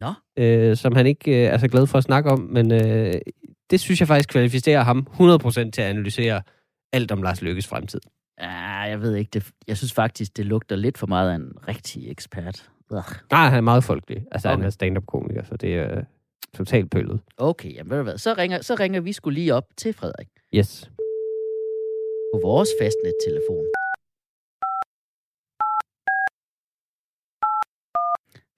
[0.00, 0.12] Nå.
[0.38, 3.12] Øh, som han ikke øh, er så glad for at snakke om, men øh,
[3.70, 6.42] det synes jeg faktisk kvalificerer ham 100% til at analysere
[6.92, 8.00] alt om Lars Lykkes fremtid.
[8.40, 9.30] Ja, jeg ved ikke.
[9.34, 12.68] Det, jeg synes faktisk, det lugter lidt for meget af en rigtig ekspert.
[12.90, 13.02] Ugh.
[13.30, 14.24] Nej, han er meget folkelig.
[14.32, 14.54] Altså, okay.
[14.54, 14.60] Okay.
[14.60, 16.02] han er stand-up-komiker, så det er øh,
[16.56, 17.20] totalt pøllet.
[17.38, 20.28] Okay, jamen ved du hvad, så ringer, så ringer vi skulle lige op til Frederik
[20.54, 20.90] Yes.
[22.32, 23.66] På vores fastnet-telefon.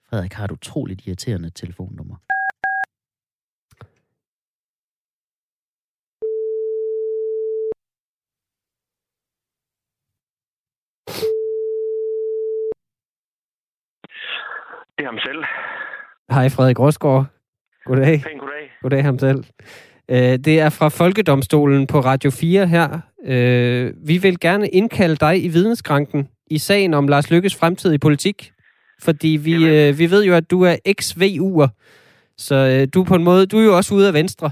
[0.09, 2.15] Frederik har et utroligt irriterende telefonnummer.
[14.97, 15.43] Det er ham selv.
[16.31, 17.25] Hej, Frederik Rosgaard.
[17.85, 18.21] Goddag.
[18.23, 18.71] Pæn goddag.
[18.81, 19.43] Goddag ham selv.
[20.11, 22.99] Øh, det er fra Folkedomstolen på Radio 4 her.
[23.25, 27.97] Øh, vi vil gerne indkalde dig i vidneskranken i sagen om Lars Lykkes fremtid i
[27.97, 28.51] politik.
[29.01, 29.69] Fordi vi, Jamen.
[29.69, 31.67] øh, vi ved jo, at du er ex-VU'er.
[32.37, 34.51] Så øh, du er på en måde, du er jo også ude af Venstre,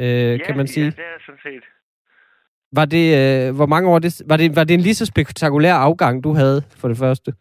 [0.00, 0.84] øh, kan man sige.
[0.84, 1.64] Ja, det er sådan set.
[2.72, 5.74] Var det, øh, hvor mange år, det, var, det, var det en lige så spektakulær
[5.74, 7.32] afgang, du havde for det første?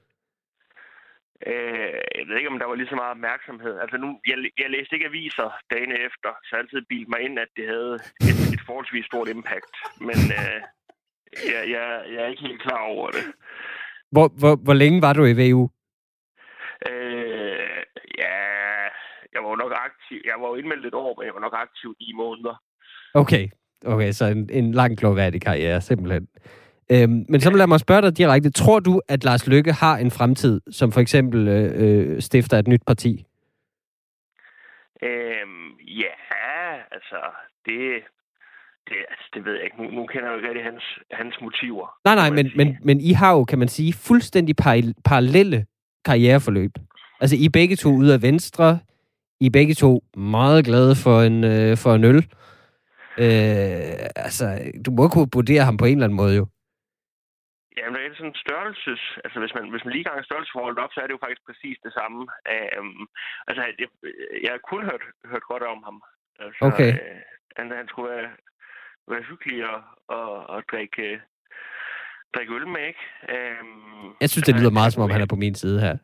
[1.48, 1.87] Øh,
[2.28, 3.74] jeg ved ikke, om der var lige så meget opmærksomhed.
[3.84, 7.36] Altså nu, jeg, jeg læste ikke aviser dagen efter, så jeg altid bildt mig ind,
[7.46, 7.94] at det havde
[8.30, 9.74] et, et forholdsvis stort impact.
[10.08, 10.60] Men øh,
[11.52, 13.26] jeg, jeg, jeg er ikke helt klar over det.
[14.14, 15.64] Hvor, hvor, hvor længe var du i VU?
[16.90, 17.80] Øh,
[18.24, 18.38] ja,
[19.34, 20.20] jeg var jo nok aktiv.
[20.30, 22.56] Jeg var jo indmeldt et år, men jeg var nok aktiv i måneder.
[23.14, 23.46] Okay,
[23.86, 26.28] okay så en, en lang gloværdig karriere, simpelthen.
[26.92, 28.52] Øhm, men så lad mig spørge dig direkte.
[28.52, 32.68] Tror du, at Lars Lykke har en fremtid, som for eksempel øh, øh, stifter et
[32.68, 33.26] nyt parti?
[35.04, 35.72] Øhm,
[36.02, 36.14] ja,
[36.92, 37.20] altså,
[37.66, 37.80] det,
[38.88, 39.84] det, altså, det ved jeg ikke.
[39.84, 41.88] Nu, nu kender jeg jo ikke rigtig hans, hans motiver.
[42.06, 42.58] Nej, nej, men, sige.
[42.58, 45.66] men, men I har jo, kan man sige, fuldstændig par- parallelle
[46.06, 46.72] karriereforløb.
[47.22, 48.80] Altså, I begge to ude af venstre.
[49.40, 52.18] I begge to meget glade for en, øh, for en øl.
[53.18, 56.46] Øh, altså, du må kunne vurdere ham på en eller anden måde jo.
[57.78, 59.02] Jamen, det er sådan en størrelses...
[59.26, 61.78] Altså, hvis man, hvis man lige ganger størrelsesforholdet op, så er det jo faktisk præcis
[61.86, 62.20] det samme.
[62.80, 63.08] Um,
[63.48, 63.88] altså, jeg,
[64.44, 65.98] jeg har kun hørt, hørt godt om ham.
[66.44, 66.92] Altså, Okay.
[66.94, 67.20] Øh,
[67.58, 68.30] han, han skulle være,
[69.12, 69.80] være hyggelig og,
[70.18, 71.06] og, og drikke,
[72.36, 73.04] drikke øl med, ikke?
[73.36, 75.96] Um, Jeg synes, det lyder meget, som om han er på min side her.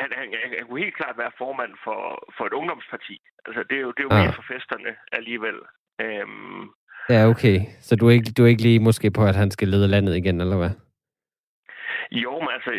[0.00, 1.98] Han, han, han, han kunne helt klart være formand for,
[2.36, 3.16] for et ungdomsparti.
[3.46, 4.22] Altså, det er jo, det er jo Ah.
[4.24, 5.58] mere for festerne alligevel.
[6.04, 6.74] Um,
[7.08, 7.60] Ja, okay.
[7.80, 10.16] Så du er, ikke, du er ikke lige måske på, at han skal lede landet
[10.16, 10.70] igen, eller hvad?
[12.24, 12.70] Jo, men altså,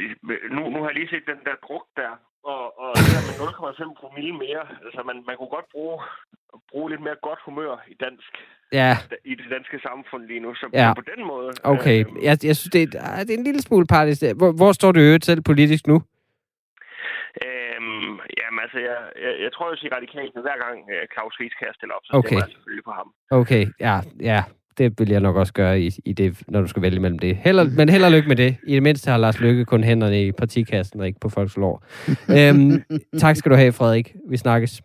[0.56, 2.12] nu, nu har jeg lige set den der druk der,
[2.54, 3.36] og, og det der med
[3.94, 4.64] 0,5 promille mere.
[4.86, 5.96] Altså, man, man kunne godt bruge,
[6.72, 8.32] bruge lidt mere godt humør i dansk
[8.82, 8.94] Ja,
[9.26, 10.56] i det danske samfund lige nu.
[10.56, 10.94] Så Ja.
[11.00, 11.50] på den måde...
[11.64, 12.00] okay.
[12.06, 14.22] Øh, Jeg, jeg synes, det er, ah, det er en lille smule partisk.
[14.40, 15.98] Hvor, hvor står du øvrigt selv politisk nu?
[17.46, 17.80] øh,
[18.40, 21.68] jamen, altså, jeg, jeg, jeg tror, jeg siger radikalt, hver gang øh, Claus Friis kan
[21.78, 22.28] stille op, så Okay.
[22.28, 23.08] stemmer jeg selvfølgelig på ham.
[23.42, 23.96] Okay, ja,
[24.32, 24.40] ja.
[24.78, 27.36] Det vil jeg nok også gøre i, i det, når du skal vælge mellem det.
[27.38, 28.58] Heller, men held og lykke med det.
[28.68, 31.86] I det mindste har Lars Lykke kun hænderne i partikassen og ikke på folks lår.
[32.40, 32.84] øhm,
[33.20, 34.16] tak skal du have, Frederik.
[34.30, 34.82] Vi snakkes.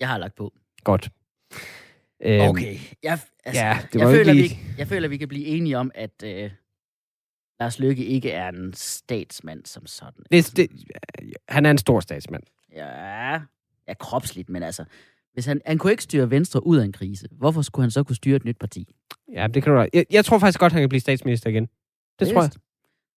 [0.00, 0.52] Jeg har lagt på.
[0.84, 1.08] Godt.
[2.22, 2.76] Øhm, Okay.
[3.02, 5.28] Jeg, altså, ja, det jeg, var jo føler, ikke vi, lige- jeg føler, vi kan
[5.28, 6.50] blive enige om, at øh,
[7.60, 10.24] Lars Løkke ikke er en statsmand som sådan.
[10.32, 10.68] Det, det,
[11.48, 12.42] han er en stor statsmand.
[12.72, 13.32] Ja,
[13.88, 14.84] ja kropsligt, men altså,
[15.36, 18.02] hvis han, han kunne ikke styre Venstre ud af en krise, hvorfor skulle han så
[18.02, 18.94] kunne styre et nyt parti?
[19.32, 21.68] Ja, det kan du jeg, jeg tror faktisk godt, han kan blive statsminister igen.
[22.18, 22.50] Det tror jeg.
[22.50, 22.58] Vist.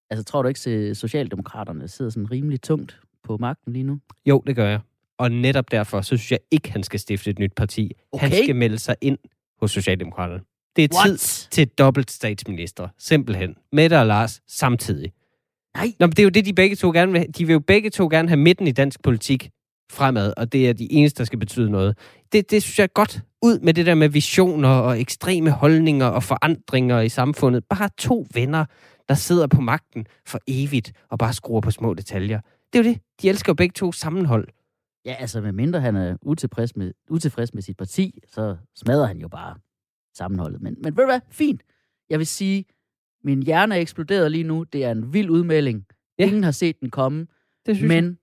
[0.09, 3.99] Altså, tror du ikke, at Socialdemokraterne sidder sådan rimelig tungt på magten lige nu?
[4.25, 4.79] Jo, det gør jeg.
[5.17, 7.91] Og netop derfor, så synes jeg ikke, han skal stifte et nyt parti.
[8.13, 8.43] Han Okay.
[8.43, 9.17] skal melde sig ind
[9.61, 10.41] hos Socialdemokraterne.
[10.75, 11.47] Det er tid What?
[11.51, 12.87] til dobbelt statsminister.
[12.97, 13.55] Simpelthen.
[13.71, 15.11] Mette og Lars samtidig.
[15.75, 15.87] Nej.
[15.99, 17.27] Nå, men det er jo det, de begge to gerne vil.
[17.37, 19.49] De vil jo begge to gerne have midten i dansk politik
[19.91, 21.97] fremad, og det er de eneste, der skal betyde noget.
[22.31, 23.21] Det, det synes jeg er godt.
[23.41, 27.63] Ud med det der med visioner og ekstreme holdninger og forandringer i samfundet.
[27.69, 28.65] Bare to venner,
[29.09, 32.39] der sidder på magten for evigt og bare skruer på små detaljer.
[32.73, 33.01] Det er jo det.
[33.21, 34.47] De elsker jo begge to sammenhold.
[35.05, 39.27] Ja, altså, medmindre han er utilfreds med, utilfreds med sit parti, så smadrer han jo
[39.27, 39.55] bare
[40.17, 40.61] sammenholdet.
[40.61, 41.19] Men, men ved du hvad?
[41.31, 41.63] Fint.
[42.09, 42.65] Jeg vil sige,
[43.23, 44.63] min hjerne er eksploderet lige nu.
[44.63, 45.85] Det er en vild udmelding.
[46.19, 46.25] Ja.
[46.25, 47.27] Ingen har set den komme.
[47.65, 47.87] Det synes.
[47.87, 48.15] Men jeg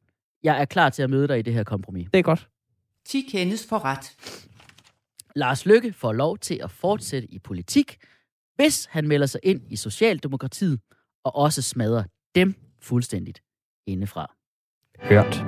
[0.44, 2.08] er klar til at møde dig i det her kompromis.
[2.12, 2.48] Det er godt.
[3.04, 4.16] 10 kendes for ret.
[5.36, 7.96] Lars Lykke får lov til at fortsætte i politik,
[8.56, 10.80] hvis han melder sig ind i Socialdemokratiet
[11.24, 13.42] og også smadrer dem fuldstændigt
[13.86, 14.34] indefra.
[14.98, 15.44] Hørt.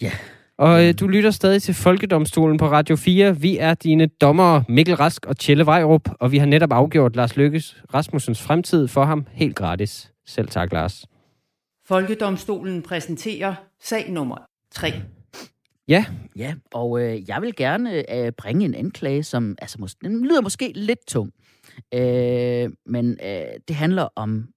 [0.00, 0.12] Ja.
[0.58, 3.40] Og øh, du lytter stadig til Folkedomstolen på Radio 4.
[3.40, 7.36] Vi er dine dommere Mikkel Rask og Tjelle Vejrup, og vi har netop afgjort Lars
[7.36, 10.09] Lykkes Rasmussens fremtid for ham helt gratis.
[10.26, 11.06] Selv tak, Lars.
[11.86, 14.36] Folkedomstolen præsenterer sag nummer
[14.72, 14.92] 3.
[15.88, 16.04] Ja,
[16.36, 20.40] Ja, og øh, jeg vil gerne øh, bringe en anklage, som altså, mås- den lyder
[20.40, 21.32] måske lidt tung.
[21.94, 24.48] Øh, men øh, det handler om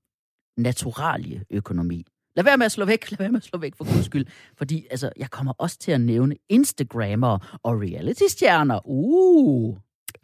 [0.58, 2.06] naturalieøkonomi.
[2.36, 4.26] Lad være med at slå væk, lad være med at slå væk for guds skyld.
[4.58, 8.80] Fordi altså, jeg kommer også til at nævne Instagrammer og reality-stjerner.
[8.88, 9.78] Uh!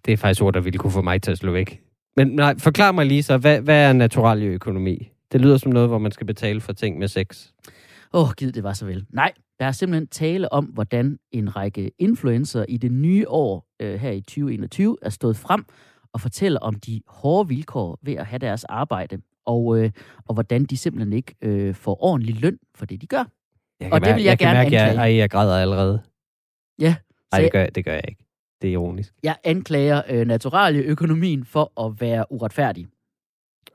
[0.06, 1.82] det er faktisk ord, der ville kunne få mig til at slå væk.
[2.16, 5.12] Men nej, forklar mig lige så, hvad, hvad er naturalieøkonomi?
[5.32, 7.48] Det lyder som noget, hvor man skal betale for ting med sex.
[8.14, 9.06] Åh, oh, gid det var så vel.
[9.10, 14.00] Nej, der er simpelthen tale om, hvordan en række influencer i det nye år øh,
[14.00, 15.66] her i 2021 er stået frem
[16.14, 19.92] og fortæller om de hårde vilkår ved at have deres arbejde, og, øh,
[20.26, 23.24] og hvordan de simpelthen ikke øh, får ordentlig løn for det, de gør.
[23.80, 25.12] Jeg Og det vil jeg kan gerne mærke, jeg, anklage.
[25.12, 26.02] ej, jeg græder allerede.
[26.80, 26.96] Ja,
[27.32, 28.26] Nej, det gør, jeg, det gør jeg ikke.
[28.62, 29.14] Det er ironisk.
[29.24, 32.88] jeg anklager øh, naturalieøkonomien for at være uretfærdig.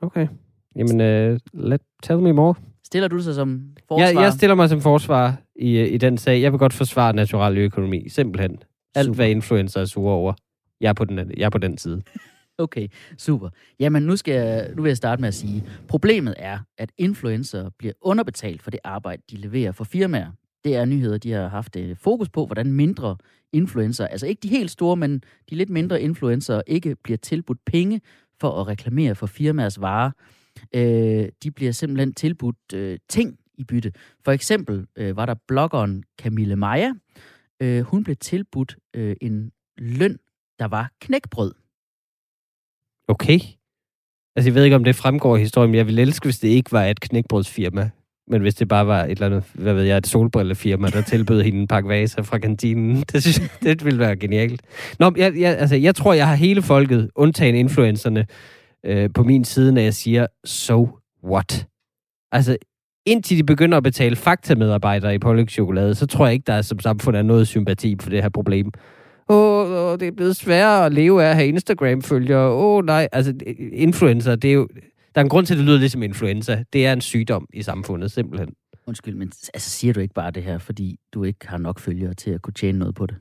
[0.01, 0.27] Okay.
[0.75, 2.55] Jamen, uh, let, tell me more.
[2.83, 4.05] Stiller du sig som forsvar?
[4.05, 6.41] Jeg, jeg stiller mig som forsvar i, i den sag.
[6.41, 8.09] Jeg vil godt forsvare naturalieøkonomi.
[8.09, 8.57] Simpelthen.
[8.95, 9.15] Alt, Super.
[9.15, 10.33] hvad influencer er sure over.
[10.81, 12.01] Jeg er på den, jeg er på den side.
[12.57, 13.49] Okay, super.
[13.79, 17.69] Jamen, nu, skal jeg, nu vil jeg starte med at sige, problemet er, at influencer
[17.79, 20.31] bliver underbetalt for det arbejde, de leverer for firmaer.
[20.63, 23.17] Det er nyheder, de har haft øh, fokus på, hvordan mindre
[23.53, 28.01] influencer, altså ikke de helt store, men de lidt mindre influencer, ikke bliver tilbudt penge
[28.39, 30.11] for at reklamere for firmaers varer.
[30.73, 33.91] Øh, de bliver simpelthen tilbudt øh, ting i bytte.
[34.25, 36.93] For eksempel øh, var der bloggeren Camille Maja.
[37.61, 40.17] Øh, hun blev tilbudt øh, en løn,
[40.59, 41.53] der var knækbrød.
[43.07, 43.39] Okay.
[44.35, 46.47] Altså, jeg ved ikke, om det fremgår i historien, men jeg ville elske, hvis det
[46.47, 47.89] ikke var et knækbrødsfirma.
[48.27, 51.41] Men hvis det bare var et eller andet, hvad ved jeg, et solbrillefirma, der tilbød
[51.41, 54.61] hende en pakke vaser fra kantinen, det synes jeg, det ville være genialt.
[54.99, 58.25] Nå, jeg, jeg, altså, jeg tror, jeg har hele folket, undtagen influencerne,
[58.85, 60.89] øh, på min side, når jeg siger, so
[61.23, 61.67] what?
[62.31, 62.57] Altså,
[63.05, 66.79] indtil de begynder at betale faktamedarbejdere i pålægtschokolade, så tror jeg ikke, der er som
[66.79, 68.71] samfund er noget sympati for det her problem.
[69.29, 72.51] Åh, oh, det er blevet sværere at leve af at have Instagram-følgere.
[72.51, 73.07] Åh, oh, nej.
[73.11, 73.33] Altså,
[73.73, 74.67] influencer, det er jo...
[75.15, 76.63] Der er en grund til, at det lyder ligesom influenza.
[76.73, 78.53] Det er en sygdom i samfundet, simpelthen.
[78.87, 82.13] Undskyld, men altså, siger du ikke bare det her, fordi du ikke har nok følgere
[82.13, 83.15] til at kunne tjene noget på det?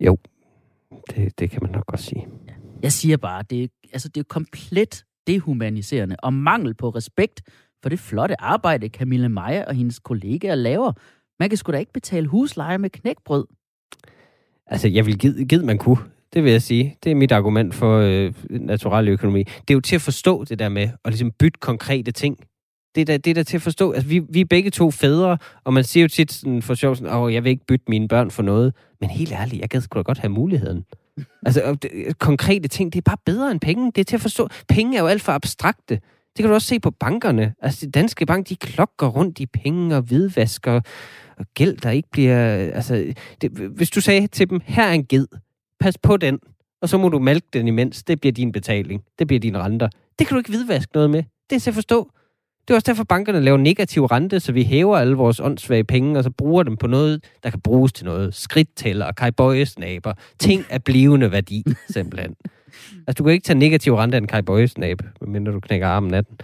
[0.00, 0.18] Jo,
[1.10, 2.26] det, det kan man nok godt sige.
[2.82, 7.42] Jeg siger bare, det, altså, det er komplet dehumaniserende og mangel på respekt
[7.82, 10.92] for det flotte arbejde, Camille Meyer og hendes kollegaer laver.
[11.40, 13.46] Man kan sgu da ikke betale husleje med knækbrød.
[14.66, 15.98] Altså, jeg vil give, gid man kunne.
[16.32, 16.96] Det vil jeg sige.
[17.04, 19.42] Det er mit argument for øh, natural økonomi.
[19.42, 22.38] Det er jo til at forstå det der med at ligesom bytte konkrete ting.
[22.94, 23.92] Det er da, det er da til at forstå.
[23.92, 26.96] Altså, vi, vi er begge to fædre, og man siger jo tit sådan for sjov,
[26.96, 28.74] sådan, åh, jeg vil ikke bytte mine børn for noget.
[29.00, 30.84] Men helt ærligt, jeg gad sgu da godt have muligheden.
[31.46, 33.92] Altså, det, konkrete ting, det er bare bedre end penge.
[33.94, 34.48] Det er til at forstå.
[34.68, 35.94] Penge er jo alt for abstrakte.
[36.36, 37.54] Det kan du også se på bankerne.
[37.62, 40.80] Altså, de danske bank, de klokker rundt i penge og hvidvasker
[41.38, 42.46] og gæld, der ikke bliver...
[42.48, 45.26] Altså, det, hvis du sagde til dem, her er en ged,
[45.80, 46.38] pas på den,
[46.82, 49.88] og så må du malke den imens, det bliver din betaling, det bliver dine renter.
[50.18, 51.22] Det kan du ikke hvidvaske noget med.
[51.50, 52.10] Det er til at forstå.
[52.68, 56.18] Det er også derfor, bankerne laver negativ rente, så vi hæver alle vores åndssvage penge,
[56.18, 58.34] og så bruger dem på noget, der kan bruges til noget.
[58.34, 62.36] Skridttæller, kajbøjesnaber, ting af blivende værdi, simpelthen.
[63.06, 66.24] Altså, du kan ikke tage negativ rente af en kajbøjesnab, medmindre du knækker armen af
[66.24, 66.38] den.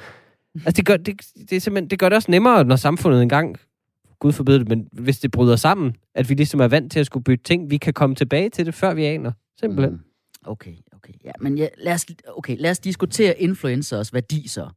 [0.54, 3.56] Altså, det gør det, det, er simpelthen, det gør det også nemmere, når samfundet engang
[4.18, 7.06] Gud forbyde det, men hvis det bryder sammen, at vi ligesom er vant til at
[7.06, 9.32] skulle bytte ting, vi kan komme tilbage til det, før vi aner.
[9.60, 9.92] Simpelthen.
[9.92, 10.00] Mm.
[10.46, 11.12] Okay, okay.
[11.24, 12.06] Ja, men ja, lad, os,
[12.36, 14.68] okay, lad os diskutere influencers værdi så.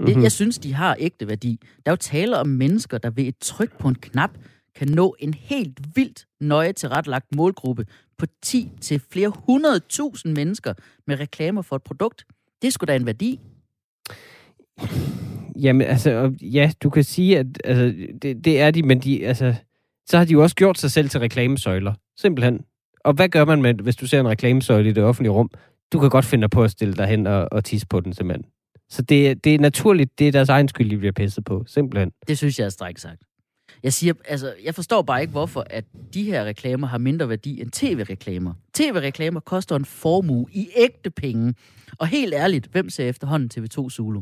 [0.00, 0.22] Det, mm-hmm.
[0.22, 1.60] Jeg synes, de har ægte værdi.
[1.86, 4.30] Der er jo tale om mennesker, der ved et tryk på en knap
[4.74, 7.86] kan nå en helt vildt nøje tilrettelagt målgruppe
[8.18, 10.74] på 10 til flere hundredtusind mennesker
[11.06, 12.24] med reklamer for et produkt.
[12.62, 13.40] Det skulle da en værdi.
[15.60, 17.84] Jamen, altså, ja, du kan sige, at altså,
[18.22, 19.54] det, det er de, men de, altså,
[20.06, 21.94] så har de jo også gjort sig selv til reklamesøjler.
[22.16, 22.60] Simpelthen.
[23.04, 25.50] Og hvad gør man med, hvis du ser en reklamesøjle i det offentlige rum?
[25.92, 28.44] Du kan godt finde på at stille dig hen og, og tisse på den, simpelthen.
[28.90, 32.12] Så det, det er naturligt, det er deres egen skyld, de bliver pisset på, simpelthen.
[32.28, 33.22] Det synes jeg er strækt sagt.
[33.82, 37.60] Jeg siger, altså, jeg forstår bare ikke, hvorfor at de her reklamer har mindre værdi
[37.60, 38.54] end tv-reklamer.
[38.74, 41.54] TV-reklamer koster en formue i ægte penge.
[41.98, 44.20] Og helt ærligt, hvem ser efterhånden TV2 Zulu?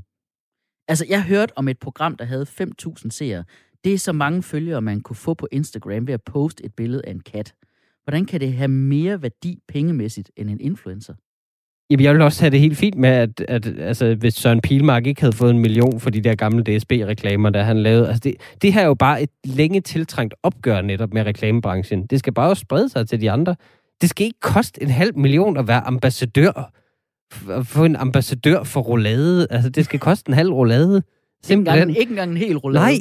[0.89, 3.45] Altså, jeg hørte om et program, der havde 5.000 seere.
[3.85, 7.03] Det er så mange følgere, man kunne få på Instagram ved at poste et billede
[7.07, 7.55] af en kat.
[8.05, 11.15] Hvordan kan det have mere værdi pengemæssigt end en influencer?
[11.91, 15.07] Jamen, jeg vil også have det helt fint med, at, at altså, hvis Søren Pilmark
[15.07, 18.07] ikke havde fået en million for de der gamle DSB-reklamer, der han lavede.
[18.07, 22.07] Altså, det, det her er jo bare et længe tiltrængt opgør netop med reklamebranchen.
[22.07, 23.57] Det skal bare også sprede sig til de andre.
[24.01, 26.73] Det skal ikke koste en halv million at være ambassadør.
[27.51, 29.47] At få en ambassadør for roulade.
[29.51, 31.03] Altså, det skal koste en halv roulade.
[31.43, 31.89] Simpelthen.
[31.89, 32.85] Ikke engang, ikke engang en hel roulade.
[32.85, 32.99] Nej,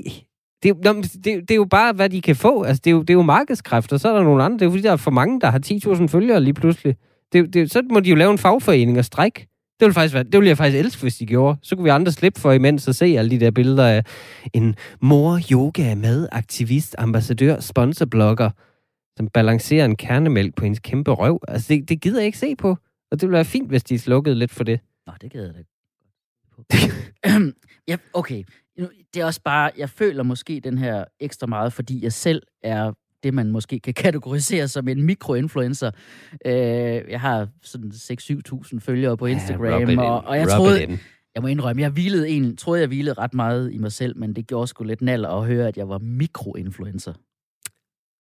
[0.64, 0.76] det,
[1.14, 2.64] det, det er jo bare, hvad de kan få.
[2.64, 3.98] Altså, det, er jo, det er jo markedskræfter.
[3.98, 4.54] Så er der nogle andre.
[4.54, 5.60] Det er jo fordi, der er for mange, der har
[6.00, 6.96] 10.000 følgere lige pludselig.
[7.34, 9.48] Det, det, så må de jo lave en fagforening og stræk.
[9.80, 11.60] Det ville, faktisk være, det ville jeg faktisk elske, hvis de gjorde.
[11.64, 14.04] Så kunne vi andre slippe for imens at se alle de der billeder af
[14.54, 18.50] en mor yoga med aktivist, ambassadør, sponsorblogger,
[19.18, 21.40] som balancerer en kernemælk på hendes kæmpe røv.
[21.48, 22.70] Altså, det, det gider jeg ikke se på.
[23.12, 24.80] Og det ville være fint, hvis de slukkede lidt for det.
[25.08, 25.64] Nå, det gider jeg da
[27.88, 28.44] ja, okay.
[29.14, 32.94] Det er også bare, jeg føler måske den her ekstra meget, fordi jeg selv er
[33.24, 35.92] det, man måske kan kategorisere som en mikroinfluencer.
[36.46, 36.54] Øh,
[37.10, 40.98] jeg har sådan 6-7.000 følgere på Instagram, ja, og, og jeg troede...
[41.36, 44.34] Jeg må indrømme, jeg hvilede en, troede, jeg hvilede ret meget i mig selv, men
[44.34, 47.14] det gjorde sgu lidt naller at høre, at jeg var mikroinfluencer.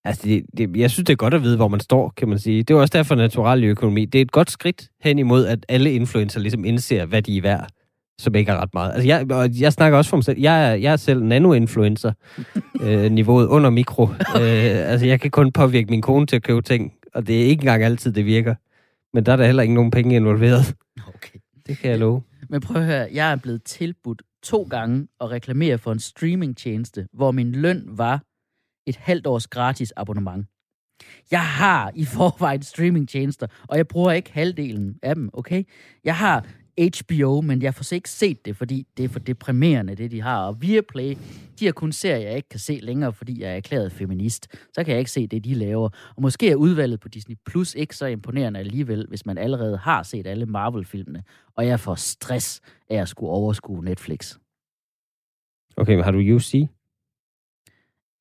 [0.03, 2.39] Altså, det, det, jeg synes, det er godt at vide, hvor man står, kan man
[2.39, 2.63] sige.
[2.63, 4.05] Det er også derfor, natural økonomi.
[4.05, 7.41] Det er et godt skridt hen imod, at alle influencer ligesom indser, hvad de er
[7.41, 7.67] værd
[8.19, 8.93] som ikke er ret meget.
[8.93, 10.39] Altså, jeg, og jeg snakker også for mig selv.
[10.39, 12.11] Jeg er, jeg er selv nano-influencer.
[12.83, 14.03] øh, niveauet under mikro.
[14.03, 17.45] øh, altså, jeg kan kun påvirke min kone til at købe ting, og det er
[17.45, 18.55] ikke engang altid, det virker.
[19.13, 20.75] Men der er der heller ikke nogen penge involveret.
[21.07, 21.39] Okay.
[21.67, 22.21] Det kan jeg love.
[22.49, 27.07] Men prøv at høre, jeg er blevet tilbudt to gange at reklamere for en streamingtjeneste,
[27.13, 28.23] hvor min løn var
[28.87, 30.45] et halvt års gratis abonnement.
[31.31, 35.63] Jeg har i forvejen streamingtjenester, og jeg bruger ikke halvdelen af dem, okay?
[36.03, 36.45] Jeg har
[36.79, 40.47] HBO, men jeg får ikke set det, fordi det er for deprimerende, det de har.
[40.47, 41.15] Og Viaplay,
[41.59, 44.47] de har kun serier, jeg ikke kan se længere, fordi jeg er erklæret feminist.
[44.73, 45.89] Så kan jeg ikke se det, de laver.
[46.15, 50.03] Og måske er udvalget på Disney Plus ikke så imponerende alligevel, hvis man allerede har
[50.03, 51.23] set alle Marvel-filmene.
[51.55, 54.37] Og jeg får stress af at skulle overskue Netflix.
[55.77, 56.67] Okay, men har du UC?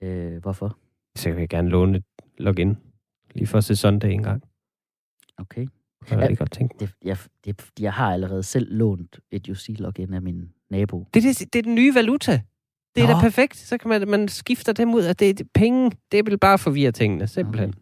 [0.03, 0.79] Øh, hvorfor?
[1.17, 2.05] Så vil jeg gerne låne et
[2.39, 2.77] login.
[3.35, 4.43] Lige for at se Sunday en gang.
[5.39, 5.67] Okay.
[6.07, 6.75] Det kan jeg rigtig godt tænke.
[6.81, 11.07] Det, jeg, det, jeg har allerede selv lånt et UC-login af min nabo.
[11.15, 12.41] Det, det, det er den nye valuta.
[12.95, 13.13] Det er Nå.
[13.13, 13.57] da perfekt.
[13.57, 15.91] Så kan man, man skifter dem ud af det, det penge.
[16.13, 17.75] Det vil bare forvirre tingene, simpelthen.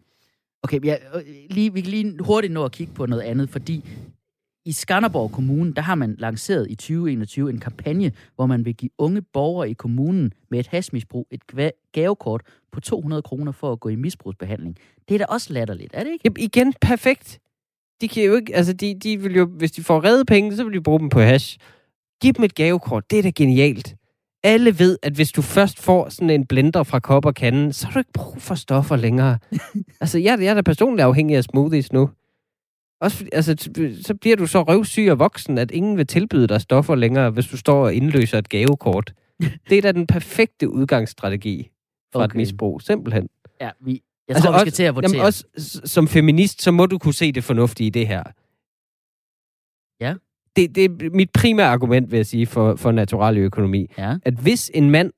[0.63, 3.85] Okay, ja, øh, lige, vi kan lige hurtigt nå at kigge på noget andet, fordi
[4.65, 8.89] i Skanderborg Kommune, der har man lanceret i 2021 en kampagne, hvor man vil give
[8.97, 13.89] unge borgere i kommunen med et hashmisbrug et gavekort på 200 kroner for at gå
[13.89, 14.77] i misbrugsbehandling.
[15.09, 16.21] Det er da også latterligt, er det ikke?
[16.23, 17.39] Jamen, igen, perfekt.
[18.01, 20.63] De kan jo ikke, altså de, de vil jo, hvis de får reddet penge, så
[20.63, 21.57] vil de bruge dem på hash.
[22.21, 23.95] Giv dem et gavekort, det er da genialt.
[24.43, 27.85] Alle ved, at hvis du først får sådan en blender fra kop og kanden, så
[27.85, 29.37] har du ikke brug for stoffer længere.
[30.01, 32.09] altså, jeg, jeg er da personligt afhængig af smoothies nu.
[33.01, 33.55] Også, altså,
[34.01, 37.47] så bliver du så røvsyg og voksen, at ingen vil tilbyde dig stoffer længere, hvis
[37.47, 39.13] du står og indløser et gavekort.
[39.69, 41.69] det er da den perfekte udgangsstrategi
[42.13, 42.31] fra okay.
[42.31, 43.29] et misbrug, simpelthen.
[43.61, 45.11] Ja, vi, jeg Altså tror, vi skal også- til at votere.
[45.11, 45.45] Jamen også
[45.85, 48.23] som feminist, så må du kunne se det fornuftige i det her.
[50.03, 50.13] Ja.
[50.55, 53.91] Det, det er mit primære argument, vil jeg sige, for, for natural økonomi.
[53.97, 54.17] Ja.
[54.23, 55.11] At hvis en mand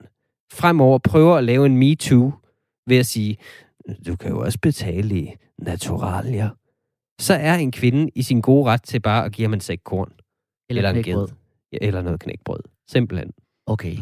[0.53, 2.31] fremover prøver at lave en MeToo
[2.87, 3.37] ved at sige,
[4.07, 6.49] du kan jo også betale i naturalier,
[7.19, 9.79] så er en kvinde i sin gode ret til bare at give ham en sæk
[9.85, 10.13] korn.
[10.69, 11.27] Eller, eller en ged.
[11.71, 12.59] Eller noget knækbrød.
[12.87, 13.31] Simpelthen.
[13.65, 13.97] Okay.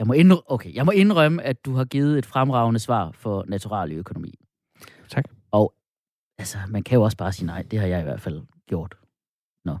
[0.00, 0.74] Jeg må, indrømme, okay.
[0.74, 4.34] jeg må indrømme, at du har givet et fremragende svar for natural økonomi.
[5.08, 5.24] Tak.
[5.50, 5.74] Og
[6.38, 7.62] altså, man kan jo også bare sige nej.
[7.62, 8.96] Det har jeg i hvert fald gjort.
[9.64, 9.76] Nå.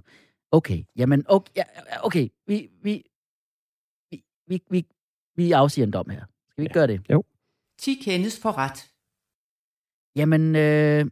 [0.50, 0.84] Okay.
[0.96, 1.52] Jamen, okay.
[1.56, 1.64] ja,
[2.02, 2.28] okay.
[2.46, 3.04] Vi, vi,
[4.10, 4.86] vi, vi, vi,
[5.36, 6.24] vi afsiger en dom her.
[6.50, 7.24] Skal vi ikke gøre det?
[7.78, 8.92] 10 kendes for ret.
[10.16, 11.06] Jamen, øh,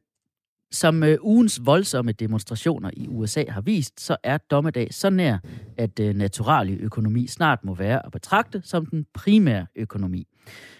[0.71, 5.39] som øh, ugens voldsomme demonstrationer i USA har vist, så er dommedag så nær,
[5.77, 10.27] at øh, naturaløkonomi snart må være at betragte som den primære økonomi.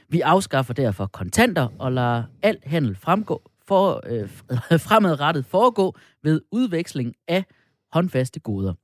[0.09, 4.29] Vi afskaffer derfor kontanter og lader al handel fremgå for, øh,
[4.89, 7.45] fremadrettet foregå ved udveksling af
[7.93, 8.75] håndfaste goder.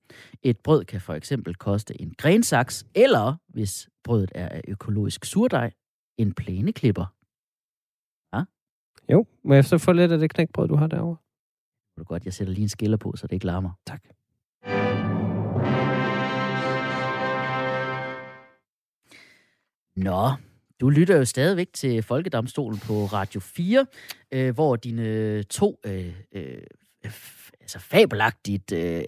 [0.42, 5.70] Et brød kan for eksempel koste en grensaks, eller hvis brødet er af økologisk surdej,
[6.18, 7.13] en plæneklipper.
[9.12, 11.16] Jo, må jeg så få lidt af det knækbrød, du har derovre?
[11.94, 13.70] Det er godt, jeg sætter lige en skiller på, så det ikke larmer.
[13.86, 14.02] Tak.
[19.96, 20.30] Nå,
[20.80, 23.86] du lytter jo stadigvæk til Folkedomstolen på Radio 4,
[24.32, 26.58] øh, hvor dine to øh, øh,
[27.60, 29.02] altså fabelagtigt øh,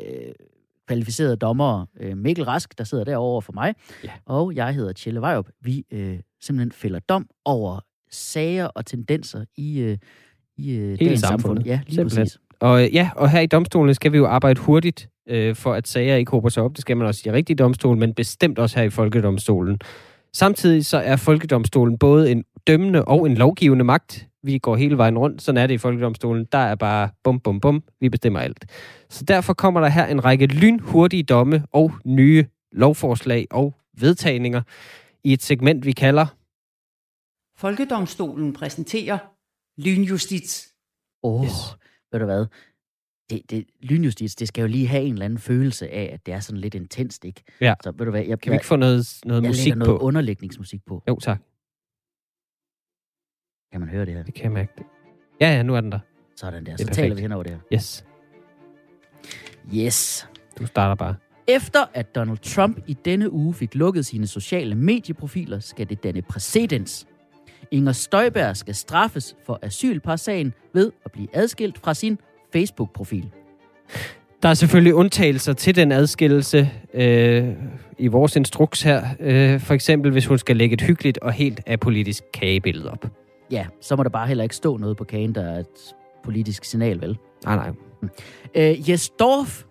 [0.86, 3.74] kvalificerede dommere, øh, Mikkel Rask, der sidder derovre for mig,
[4.04, 4.10] Ja.
[4.26, 7.80] og jeg hedder Tjelle Vejrup, vi øh, simpelthen fælder dom over
[8.16, 9.98] sager og tendenser i, øh,
[10.56, 11.64] i øh, dagens samfund.
[11.64, 12.22] Ja, lige Simpelthen.
[12.22, 12.38] præcis.
[12.60, 15.88] Og øh, ja, og her i domstolen skal vi jo arbejde hurtigt, øh, for at
[15.88, 16.72] sager ikke håber sig op.
[16.72, 19.78] Det skal man også i rigtig domstol, men bestemt også her i Folkedomstolen.
[20.32, 24.26] Samtidig så er Folkedomstolen både en dømmende og en lovgivende magt.
[24.42, 26.46] Vi går hele vejen rundt, sådan er det i Folkedomstolen.
[26.52, 28.64] Der er bare bum, bum, bum, vi bestemmer alt.
[29.10, 34.62] Så derfor kommer der her en række lynhurtige domme og nye lovforslag og vedtagninger
[35.24, 36.26] i et segment, vi kalder
[37.56, 39.18] Folkedomstolen præsenterer
[39.80, 40.74] lynjustits.
[41.22, 41.52] Åh, oh, Yes.
[42.12, 42.46] ved du hvad?
[43.30, 46.34] Det, det, lynjustits, det skal jo lige have en eller anden følelse af, at det
[46.34, 47.42] er sådan lidt intenst, ikke?
[47.60, 47.74] Ja.
[47.82, 50.00] Så ved du hvad, jeg, Kan vi ikke få noget, noget jeg musik lægger noget
[50.00, 50.04] på?
[50.06, 51.02] underlægningsmusik på.
[51.08, 51.38] Jo, tak.
[53.72, 54.22] Kan man høre det her?
[54.22, 54.72] Det kan jeg mærke.
[55.40, 55.98] Ja, ja, nu er den der.
[56.36, 56.76] Sådan der.
[56.76, 57.16] Det Så er taler perfekt.
[57.16, 57.60] vi hen over det her.
[57.74, 58.04] Yes,
[59.74, 60.28] Yes.
[60.58, 61.14] du starter bare.
[61.48, 66.22] Efter at Donald Trump i denne uge fik lukket sine sociale medieprofiler, skal det danne
[66.22, 67.06] præcedens.
[67.70, 72.18] Inger Støjberg skal straffes for asylparsagen ved at blive adskilt fra sin
[72.52, 73.30] Facebook-profil.
[74.42, 77.48] Der er selvfølgelig undtagelser til den adskillelse øh,
[77.98, 79.04] i vores instruks her.
[79.20, 83.06] Øh, for eksempel, hvis hun skal lægge et hyggeligt og helt apolitisk kagebillede op.
[83.50, 85.94] Ja, så må der bare heller ikke stå noget på kagen, der er et
[86.24, 87.18] politisk signal, vel?
[87.44, 87.70] Nej, nej.
[88.54, 89.64] Øh, Jes Dorf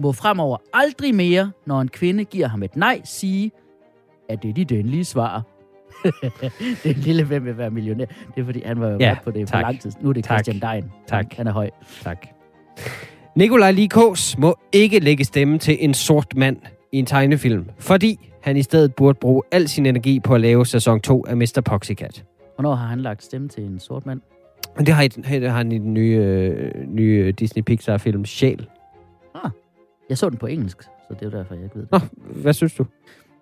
[0.00, 3.50] må fremover aldrig mere, når en kvinde giver ham et nej, sige,
[4.28, 5.42] at det er dit endelige svar.
[6.82, 8.04] Det er lille hvem vil være millionær.
[8.06, 9.58] Det er fordi, han var jo Ja, på det tak.
[9.60, 9.90] for lang tid.
[10.00, 10.44] Nu er det Tak.
[10.44, 10.90] Christian Dein.
[11.06, 11.26] Tak.
[11.36, 11.70] Han er høj.
[12.02, 12.26] Tak.
[13.36, 16.56] Nikolaj Likås må ikke lægge stemme til en sort mand
[16.92, 20.66] i en tegnefilm, fordi han i stedet burde bruge al sin energi på at lave
[20.66, 21.62] sæson 2 af Mr.
[21.64, 22.24] Poxycat.
[22.56, 24.20] Hvornår har han lagt stemme til en sort mand?
[24.78, 28.66] Det har, det har han i den nye, øh, nye Disney Pixar-film Sjæl.
[30.08, 31.92] Jeg så den på engelsk, så det er derfor, jeg ikke ved det.
[31.92, 31.98] Nå,
[32.42, 32.86] hvad synes du?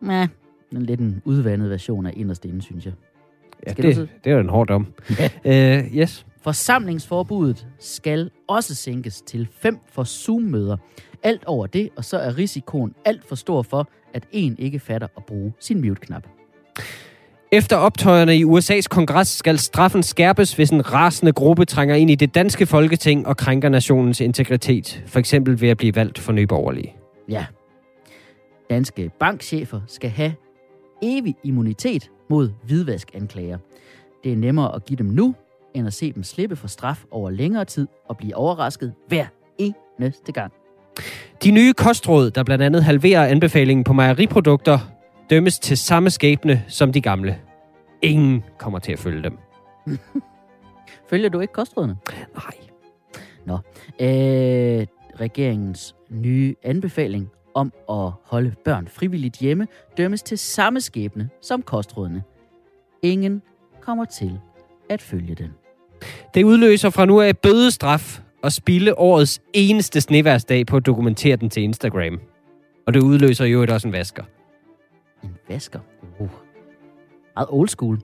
[0.00, 0.28] Næh,
[0.76, 2.92] en lidt en udvandet version af Inderst Inde, synes jeg.
[3.66, 4.86] Ja, Skal du det, det er jo en hård dom.
[5.44, 5.78] Ja.
[5.78, 6.26] Uh, yes.
[6.42, 10.76] Forsamlingsforbuddet skal også sænkes til fem for Zoom-møder.
[11.22, 15.08] Alt over det, og så er risikoen alt for stor for, at en ikke fatter
[15.16, 16.26] at bruge sin mute-knap.
[17.52, 22.14] Efter optøjerne i USA's kongres skal straffen skærpes, hvis en rasende gruppe trænger ind i
[22.14, 25.02] det danske folketing og krænker nationens integritet.
[25.06, 26.94] For eksempel ved at blive valgt for nyborgerlige.
[27.28, 27.46] Ja.
[28.70, 30.32] Danske bankchefer skal have
[31.02, 33.58] evig immunitet mod hvidvaskanklager.
[34.24, 35.34] Det er nemmere at give dem nu,
[35.74, 39.26] end at se dem slippe for straf over længere tid og blive overrasket hver
[39.58, 40.52] eneste gang.
[41.44, 44.78] De nye kostråd, der blandt andet halverer anbefalingen på mejeriprodukter,
[45.30, 47.38] dømmes til samme skæbne som de gamle.
[48.02, 49.38] Ingen kommer til at følge dem.
[51.10, 51.96] Følger du ikke kostrådene?
[52.34, 52.54] Nej.
[53.46, 53.54] Nå.
[54.00, 54.86] Øh,
[55.20, 62.22] regeringens nye anbefaling om at holde børn frivilligt hjemme dømmes til samme skæbne som kostrådene.
[63.02, 63.42] Ingen
[63.80, 64.38] kommer til
[64.90, 65.50] at følge den.
[66.34, 71.50] Det udløser fra nu af bødestraf og spille årets eneste sneværsdag på at dokumentere den
[71.50, 72.20] til Instagram.
[72.86, 74.24] Og det udløser jo også en vasker.
[75.24, 75.80] En vasker.
[76.18, 76.28] Uh.
[77.36, 78.00] Meget old school.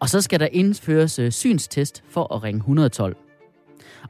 [0.00, 3.16] Og så skal der indføres øh, synstest for at ringe 112.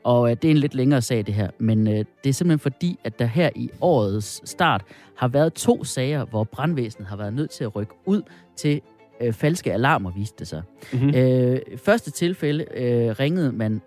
[0.05, 1.51] Og øh, det er en lidt længere sag, det her.
[1.59, 4.82] Men øh, det er simpelthen fordi, at der her i årets start
[5.16, 8.22] har været to sager, hvor brandvæsenet har været nødt til at rykke ud
[8.57, 8.80] til
[9.20, 10.62] øh, falske alarmer, viste det sig.
[10.93, 11.14] Mm-hmm.
[11.14, 13.80] Øh, første tilfælde øh, ringede man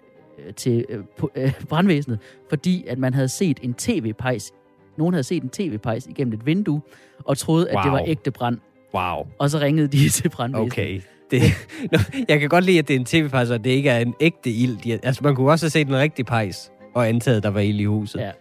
[0.48, 4.52] øh, til øh, på, øh, brandvæsenet, fordi at man havde set en tv-pejs.
[4.98, 6.82] Nogen havde set en tv-pejs igennem et vindue,
[7.26, 7.84] og troede, at wow.
[7.84, 8.00] det Wow.
[8.00, 8.58] var ægte brand.
[8.94, 9.28] Wow.
[9.40, 10.72] Og så ringede de til brandvæsenet.
[10.72, 11.02] Okay.
[11.32, 11.42] Det,
[12.30, 14.50] jeg kan godt lide, at det er en tv-pejs, og det ikke er en ægte
[14.52, 14.78] ild.
[14.78, 17.80] De- Altså, man kunne også have set en rigtig pejs, og antaget, der var ild
[17.80, 18.20] i huset.
[18.20, 18.32] Ja.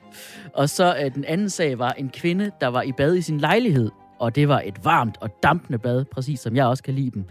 [0.55, 3.39] Og så øh, den anden sag var en kvinde, der var i bad i sin
[3.39, 7.11] lejlighed, og det var et varmt og dampende bad, præcis som jeg også kan lide
[7.11, 7.25] dem.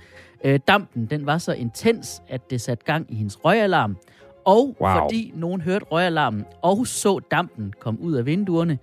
[0.44, 3.98] Øh, dampen, den var så intens, at det satte gang i hendes røgalarm,
[4.46, 4.90] og Wow.
[4.94, 8.78] fordi nogen hørte røgalarmen og så dampen komme ud af vinduerne,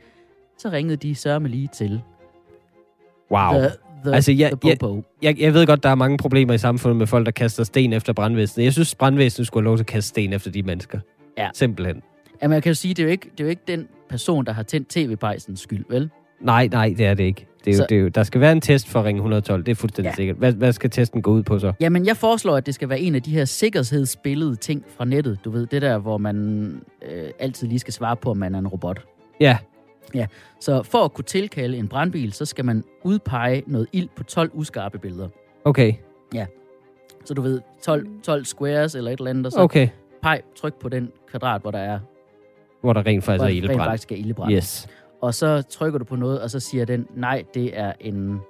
[0.59, 2.03] så ringede de sørme lige til
[3.31, 3.53] Wow.
[3.53, 3.71] the,
[4.05, 5.03] the, Altså, jeg- the jeg-.
[5.23, 7.93] Jeg, jeg ved godt, der er mange problemer i samfundet med folk, der kaster sten
[7.93, 8.65] efter brandvæsenet.
[8.65, 10.99] Jeg synes, brandvæsenet skulle have lov til at kaste sten efter de mennesker.
[11.39, 11.49] Ja.
[11.55, 12.03] Simpelthen.
[12.43, 14.45] Jamen, jeg kan jo sige, det er jo ikke, det er jo ikke den person,
[14.45, 16.11] der har tændt tv-pejsens skyld, vel?
[16.41, 17.47] Nej, nej, det er det ikke.
[17.65, 19.19] Det er jo, Så- det er jo, der skal være en test for at ringe
[19.19, 20.15] 112, det er fuldstændig ja.
[20.15, 20.37] sikkert.
[20.37, 21.73] Hvad, hvad skal testen gå ud på så?
[21.81, 25.39] Jamen, jeg foreslår, at det skal være en af de her sikkerhedsbillede ting fra nettet.
[25.45, 26.67] Du ved, det der, hvor man
[27.11, 29.05] øh, altid lige skal svare på, om man er en robot.
[29.41, 29.57] Ja,
[30.61, 34.51] Så for at kunne tilkalde en brandbil, så skal man udpege noget ild på 12
[34.55, 35.29] uskarpe billeder.
[35.65, 35.93] okay.
[37.25, 39.89] Så du ved, 12, 12 squares eller et eller andet, og så Okay.
[40.23, 41.99] peg, tryk på den kvadrat, hvor der er,
[42.81, 43.89] Hvor der rent faktisk er der rent ildebrand.
[43.91, 44.53] faktisk er ildebrand.
[44.53, 44.89] Yes.
[45.21, 48.41] Og så trykker du på noget, og så siger den, nej, det er en,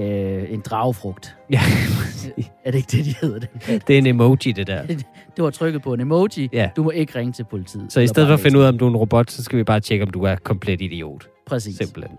[0.00, 1.36] øh, en dragefrugt.
[1.50, 1.60] Ja,
[2.64, 3.38] Er det ikke det, de hedder?
[3.38, 3.80] Den?
[3.86, 4.86] det er en emoji, det der.
[5.36, 6.48] Du har trykket på en emoji.
[6.52, 6.70] Ja.
[6.76, 7.92] Du må ikke ringe til politiet.
[7.92, 9.44] Så i Eller stedet for at finde ud af, om du er en robot, så
[9.44, 11.28] skal vi bare tjekke, om du er komplet idiot.
[11.46, 11.76] Præcis.
[11.76, 12.18] Simpelthen.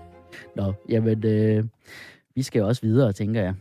[0.56, 1.64] Nå, jamen, øh,
[2.34, 3.54] vi skal jo også videre, tænker jeg.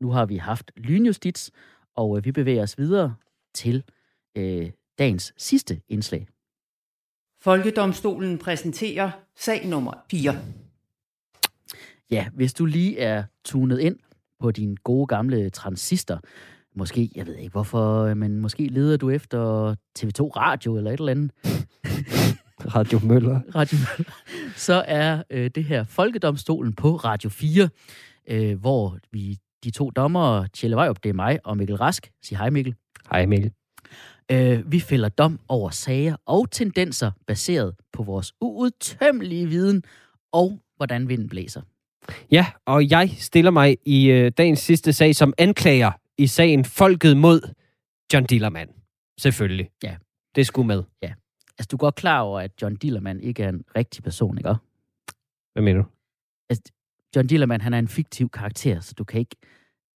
[0.00, 1.50] Nu har vi haft lynjustits,
[1.96, 3.14] og øh, vi bevæger os videre
[3.54, 3.84] til
[4.36, 6.26] øh, dagens sidste indslag.
[7.40, 10.36] Folkedomstolen præsenterer sag nummer 4.
[12.12, 13.96] Ja, hvis du lige er tunet ind
[14.40, 16.20] på din gode gamle transistor,
[16.74, 21.00] måske, jeg ved ikke hvorfor, øh, men måske leder du efter TV2 Radio eller et
[21.00, 21.32] eller andet,
[22.76, 23.40] Radio Møller.
[23.54, 23.78] Radio
[24.56, 27.68] så er øh, det her Folkedomstolen på Radio 4,
[28.28, 32.38] øh, hvor vi, de to dommere, Tjelle Vejrup, det er mig, og Mikkel Rask, sig
[32.38, 32.74] hej Mikkel,
[33.10, 33.52] Hej Emil.
[34.32, 39.82] øh, vi fælder dom over sager og tendenser baseret på vores uudtømmelige viden
[40.32, 41.62] og hvordan vinden blæser.
[42.30, 47.16] Ja, og jeg stiller mig i øh, dagens sidste sag som anklager i sagen Folket
[47.16, 47.54] mod
[48.12, 48.68] John Dillermand.
[49.20, 49.70] Selvfølgelig.
[49.82, 49.96] Ja.
[50.34, 50.82] Det skulle med.
[51.58, 54.50] Altså, du er godt klar over, at John Dillermand ikke er en rigtig person, ikke?
[55.52, 55.88] Hvad mener du?
[57.16, 59.36] John Dillermand, han er en fiktiv karakter, så du kan ikke...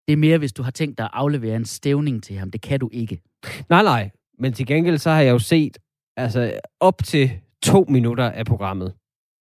[0.07, 2.50] Det er mere, hvis du har tænkt dig at aflevere en stævning til ham.
[2.50, 3.22] Det kan du ikke.
[3.68, 4.11] Nej, nej.
[4.38, 5.78] Men til gengæld så har jeg jo set
[6.16, 7.30] altså, op til
[7.62, 8.94] to minutter af programmet,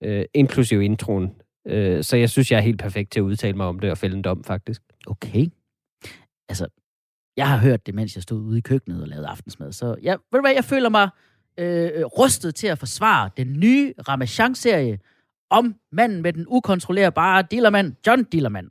[0.04, 1.32] øh, inklusive introen.
[1.68, 3.98] Øh, så jeg synes, jeg er helt perfekt til at udtale mig om det og
[3.98, 4.82] fælde en dom, faktisk.
[5.08, 5.48] Okay.
[6.50, 6.68] Altså,
[7.38, 9.72] jeg har hørt det, mens jeg stod ude i køkkenet og lavede aftensmad.
[9.72, 11.10] Så jeg, ved du hvad, jeg føler mig
[11.60, 15.00] øh, rustet til at forsvare den nye Ramachan-serie
[15.50, 18.68] om manden med den ukontrollerbare dealermand, John Dillermand.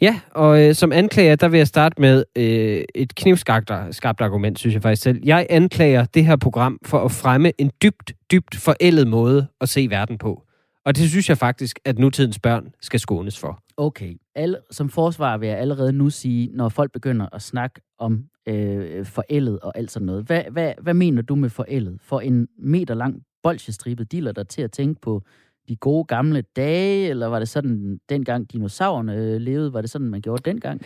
[0.00, 4.58] Ja, og øh, som anklager, der vil jeg starte med øh, et knivskarpt skarpt argument,
[4.58, 5.20] synes jeg faktisk selv.
[5.24, 9.86] Jeg anklager det her program for at fremme en dybt, dybt forældet måde at se
[9.90, 10.47] verden på.
[10.88, 13.62] Og det synes jeg faktisk, at nutidens børn skal skånes for.
[13.76, 18.24] Okay, alle, som forsvar vil jeg allerede nu sige, når folk begynder at snakke om
[18.46, 20.24] øh, forældet og alt sådan noget.
[20.24, 21.98] Hvad, hvad, hvad mener du med forældet?
[22.02, 25.22] For en meter lang bolsjestribet dealer der til at tænke på
[25.68, 30.08] de gode gamle dage, eller var det sådan, dengang dinosaurerne øh, levede, var det sådan,
[30.08, 30.82] man gjorde dengang?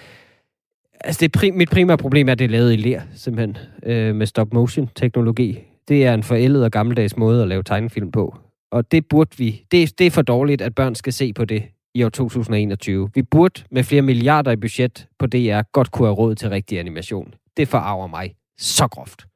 [1.00, 4.14] Altså, det prim, mit primære problem er, at det er lavet i ler, simpelthen, øh,
[4.14, 5.58] med stop-motion-teknologi.
[5.88, 8.36] Det er en forældet og gammeldags måde at lave tegnefilm på.
[8.72, 9.66] Og det burde vi...
[9.70, 11.64] Det, det er for dårligt, at børn skal se på det
[11.94, 13.10] i år 2021.
[13.14, 16.78] Vi burde med flere milliarder i budget på DR godt kunne have råd til rigtig
[16.78, 17.34] animation.
[17.56, 19.26] Det forarver mig så groft.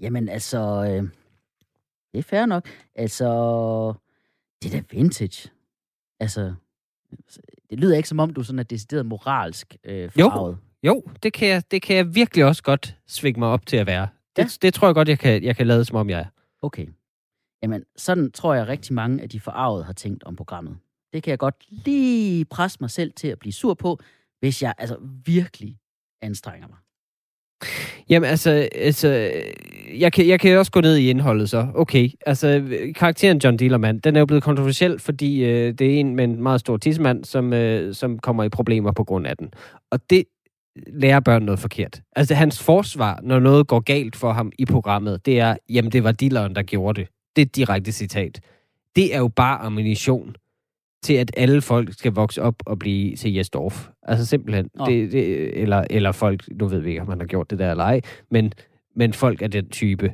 [0.00, 1.08] Jamen altså, øh,
[2.12, 2.68] det er fair nok.
[2.94, 3.26] Altså,
[4.62, 5.50] det er da vintage.
[6.20, 6.54] Altså,
[7.70, 10.58] det lyder ikke som om, du sådan er decideret moralsk øh, forarvet.
[10.82, 13.86] Jo, det kan, jeg, det kan jeg virkelig også godt svinge mig op til at
[13.86, 14.08] være.
[14.36, 14.48] Det, Ja.
[14.62, 16.26] det tror jeg godt, jeg kan, jeg kan lade som om, jeg er.
[16.62, 16.86] Okay.
[17.62, 20.76] Jamen, sådan tror jeg rigtig mange af de forarvede har tænkt om programmet.
[21.12, 23.98] Det kan jeg godt lige presse mig selv til at blive sur på,
[24.40, 25.78] hvis jeg altså virkelig
[26.22, 26.78] anstrenger mig.
[28.08, 29.30] Jamen altså, altså
[29.94, 31.66] jeg, kan, jeg kan også gå ned i indholdet så.
[31.74, 36.16] Okay, altså karakteren John Dillermand, den er jo blevet kontroversiel, fordi øh, det er en
[36.16, 39.50] med en meget stor tissemand, som, øh, som kommer i problemer på grund af den.
[39.90, 40.24] Og det
[40.86, 42.00] lærer børn noget forkert.
[42.16, 46.04] Altså hans forsvar, når noget går galt for ham i programmet, det er, jamen det
[46.04, 47.08] var dilleren, der gjorde det.
[47.36, 48.40] Det er et direkte citat.
[48.96, 50.36] Det er jo bare ammunition
[51.02, 53.88] til, at alle folk skal vokse op og blive til Jesdorf.
[54.02, 54.70] Altså simpelthen.
[54.74, 54.84] Nå.
[54.84, 57.70] Det, det, eller, eller folk, nu ved vi ikke, om han har gjort det der
[57.70, 58.52] eller ej, men,
[58.96, 60.12] men folk er den type,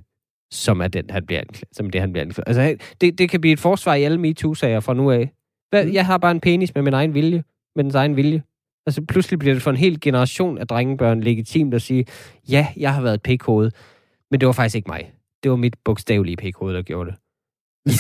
[0.51, 2.49] som er den, han bliver anklaget, som det, han bliver anklaget.
[2.49, 5.33] Altså, det, det kan blive et forsvar i alle MeToo-sager fra nu af.
[5.71, 5.93] Hvad, Mm.
[5.93, 7.45] Jeg har bare en penis med min egen vilje,
[7.77, 8.43] med dens egen vilje.
[8.87, 12.05] Altså, pludselig bliver det for en hel generation af drengebørn legitimt at sige,
[12.49, 13.71] ja, jeg har været et pikhoved,
[14.31, 15.13] men det var faktisk ikke mig.
[15.43, 17.19] Det var mit bogstavelige pikhoved, der gjorde det.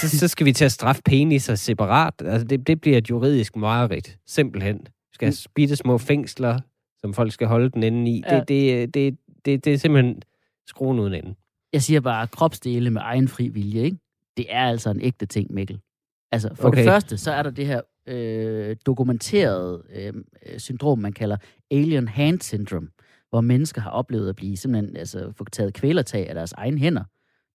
[0.01, 2.15] så, så skal vi til at straffe peniser separat.
[2.25, 4.19] Altså, det, det bliver et juridisk mareridt.
[4.27, 4.79] Simpelthen.
[4.79, 6.59] Vi skal have bitte små fængsler,
[6.99, 8.23] som folk skal holde den inde i.
[8.27, 8.41] Ja.
[8.41, 10.23] Det, det, det, det, det er simpelthen
[10.67, 11.35] skruen uden ende.
[11.73, 13.97] Jeg siger bare, kropsdele med egen fri vilje, ikke?
[14.37, 15.81] Det er altså en ægte ting, Mikkel.
[16.33, 16.79] Altså, for okay.
[16.79, 20.13] Det første, så er der det her øh, dokumenterede øh,
[20.47, 21.37] øh, syndrom, man kalder
[21.71, 22.89] alien hand syndrome,
[23.31, 27.05] hvor mennesker har oplevet at blive simpelthen, altså, få taget kvælertag af deres egne hænder.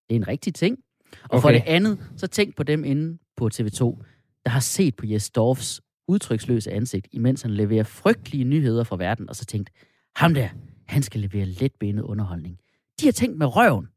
[0.10, 0.78] Det er en rigtig ting.
[1.24, 1.42] Og okay.
[1.42, 4.04] for det andet, så tænk på dem inde på TV2,
[4.46, 9.30] der har set på Jes Dorfs udtryksløse ansigt, imens han leverer frygtelige nyheder fra verden,
[9.30, 9.70] og så tænkt,
[10.16, 10.50] ham der,
[10.88, 12.58] han skal levere letbenet underholdning.
[13.02, 13.88] De har tænkt med røven.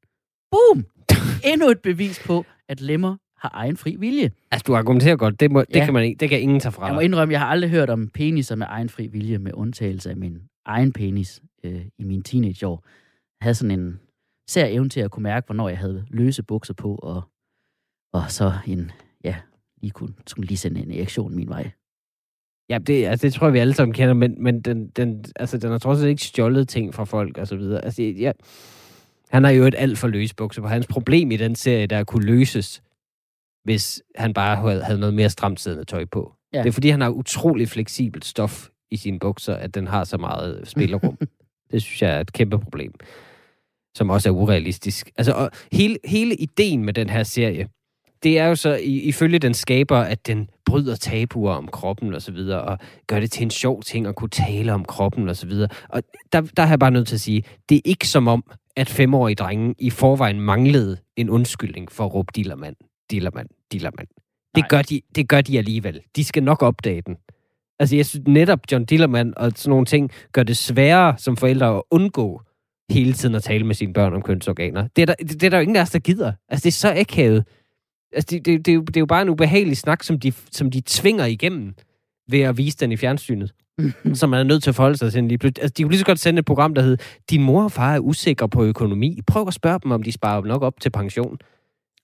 [0.50, 0.84] Boom!
[1.52, 4.30] Endnu et bevis på, at lemmer har egen fri vilje.
[4.50, 5.40] Altså, du argumenterer godt.
[5.40, 5.84] Det, må, det, Ja.
[5.84, 7.90] kan man ikke, det kan ingen tage fra Jeg må indrømme, jeg har aldrig hørt
[7.90, 12.22] om peniser med egen fri vilje, med undtagelse af min egen penis øh, i mine
[12.22, 12.84] teenageår.
[13.40, 14.00] Jeg havde sådan en
[14.49, 17.22] sær evne til at kunne mærke, hvornår jeg havde løse bukser på, og,
[18.12, 18.90] og så en,
[19.24, 19.36] ja,
[19.82, 21.70] lige kunne, skulle lige sende en erektion min vej.
[22.68, 25.59] Ja, det, altså, det tror jeg, vi alle sammen kender, men, men den, den, altså,
[25.59, 27.84] den har trods alt ikke stjålet ting fra folk og så videre.
[27.84, 28.32] Altså, ja,
[29.28, 30.68] han har jo et alt for løse bukser på.
[30.68, 32.82] Hans problem i den serie, der kunne løses,
[33.64, 36.32] hvis han bare havde, havde noget mere stramt siddende tøj på.
[36.53, 36.59] Ja.
[36.62, 40.18] Det er fordi, han har utrolig fleksibelt stof i sine bukser, at den har så
[40.18, 41.18] meget spillerum.
[41.70, 42.94] det synes jeg er et kæmpe problem,
[43.97, 45.11] som også er urealistisk.
[45.16, 47.68] Altså, og hele, hele ideen med den her serie,
[48.22, 52.32] det er jo så ifølge den skaber, at den bryder tabuer om kroppen og så
[52.32, 55.47] videre, og gør det til en sjov ting at kunne tale om kroppen og så
[55.47, 55.68] videre.
[55.88, 58.44] Og der, der har jeg bare nødt til at sige, det er ikke som om,
[58.76, 62.76] at femårige drenge i forvejen manglede en undskyldning for at råbe dillermand,
[63.11, 64.09] dillermand, dillermand.
[64.55, 64.68] Det Nej.
[64.68, 66.01] gør, de, det gør de alligevel.
[66.16, 67.16] De skal nok opdage den.
[67.78, 71.76] Altså, jeg synes netop John Dillermand og sådan nogle ting gør det sværere som forældre
[71.76, 72.42] at undgå
[72.91, 74.89] hele tiden at tale med sine børn om kønsorganer.
[74.97, 76.32] Det er der, det, det er der jo ingen af os, der gider.
[76.49, 77.45] Altså, det er så akavet.
[78.12, 80.32] Altså, det, det, det, er jo, det er jo bare en ubehagelig snak, som de,
[80.51, 81.74] som de tvinger igennem
[82.28, 83.53] ved at vise den i fjernsynet.
[84.14, 85.62] som man er nødt til at forholde sig til lige pludselig.
[85.62, 87.95] Altså, de kunne lige så godt sende et program, der hedder Din mor og far
[87.95, 89.20] er usikre på økonomi.
[89.26, 91.39] Prøv at spørge dem, om de sparer nok op til pension.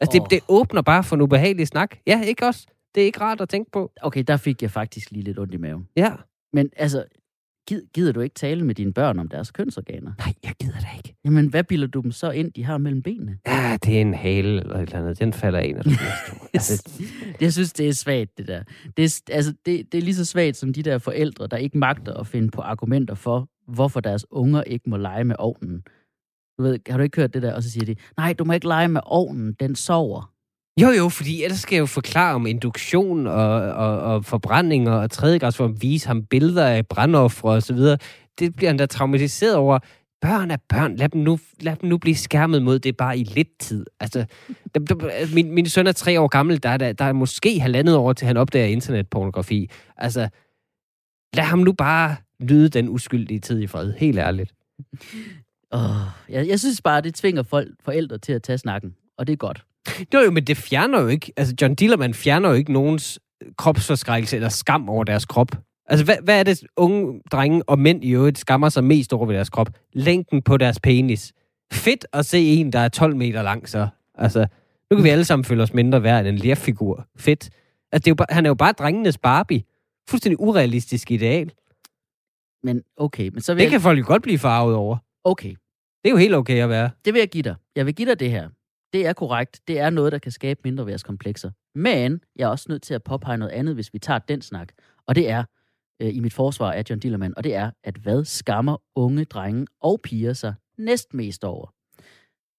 [0.01, 0.25] Altså, Åh.
[0.25, 1.97] det, det åbner bare for en ubehagelig snak.
[2.07, 2.67] Ja, ikke også?
[2.95, 3.93] Det er ikke rart at tænke på.
[4.03, 5.89] Okay, der fik jeg faktisk lige lidt ondt i maven.
[5.97, 6.13] Ja.
[6.53, 7.05] Men altså,
[7.69, 10.13] gid, gider du ikke tale med dine børn om deres kønsorganer?
[10.19, 11.15] Nej, jeg gider da ikke.
[11.25, 13.39] Jamen, hvad bilder du dem så ind, de har mellem benene?
[13.47, 15.19] Ja, det er en hale eller et eller andet.
[15.19, 15.91] Den falder af, når du
[16.55, 16.91] altså,
[17.41, 18.63] Jeg synes, det er svagt, det der.
[18.97, 21.79] Det er, altså, det, det er lige så svagt som de der forældre, der ikke
[21.79, 25.83] magter at finde på argumenter for, hvorfor deres unger ikke må lege med ovnen.
[26.59, 27.55] Du ved, har du ikke hørt det der?
[27.55, 30.32] Og så siger de, nej, du må ikke lege med ovnen, den sover.
[30.81, 35.11] Jo, jo, fordi ellers skal jeg jo forklare om induktion og, og, og forbrændinger og
[35.11, 37.99] tredje for at vise ham billeder af brandoffre og så videre.
[38.39, 39.79] Det bliver han da traumatiseret over.
[40.21, 40.97] Børn er børn.
[40.97, 43.87] Lad dem nu, lad dem nu blive skærmet mod det bare i lidt tid.
[44.01, 44.25] Altså,
[44.75, 46.63] der, der, min, min søn er tre år gammel.
[46.63, 49.71] Der er, der, der er måske halvandet år til han opdager internetpornografi.
[49.97, 50.29] Altså,
[51.35, 53.93] lad ham nu bare nyde den uskyldige tid i fred.
[53.93, 54.55] Helt ærligt.
[55.71, 55.81] Oh,
[56.29, 58.95] jeg, jeg synes bare, det tvinger folk, forældre til at tage snakken.
[59.19, 59.65] Og det er godt.
[59.87, 63.21] Det er jo, men det fjerner jo ikke, altså John Dillermand fjerner jo ikke nogens
[63.59, 65.49] kropsforskrækkelse eller skam over deres krop.
[65.87, 69.27] Altså, hvad, hvad er det, unge drenge og mænd i øvrigt skammer sig mest over
[69.27, 69.69] ved deres krop?
[69.93, 71.33] Længden på deres penis.
[71.73, 73.89] Fedt at se en, der er 12 meter lang, så.
[74.15, 74.47] Altså,
[74.91, 77.07] nu kan vi alle sammen føle os mindre værd end en lærfigur.
[77.17, 77.51] Fedt.
[77.93, 79.63] Altså, det er jo bare, han er jo bare drengenes Barbie.
[80.11, 81.53] Fuldstændig urealistisk ideal.
[82.63, 83.71] Men okay, men så vil Det jeg...
[83.71, 84.97] kan folk jo godt blive farvet over.
[85.25, 85.49] Okay,
[86.03, 86.91] Det er jo helt okay at være.
[87.05, 87.55] det vil jeg give dig.
[87.77, 88.49] Jeg vil give dig det her.
[88.93, 89.61] Det er korrekt.
[89.69, 91.51] Det er noget, der kan skabe mindre værtskomplekser.
[91.75, 94.73] Men jeg er også nødt til at påpege noget andet, hvis vi tager den snak.
[95.07, 95.45] Og det er,
[96.03, 99.67] øh, i mit forsvar af John Dillermand, og det er, at hvad skammer unge drenge
[99.81, 101.75] og piger sig næstmest over?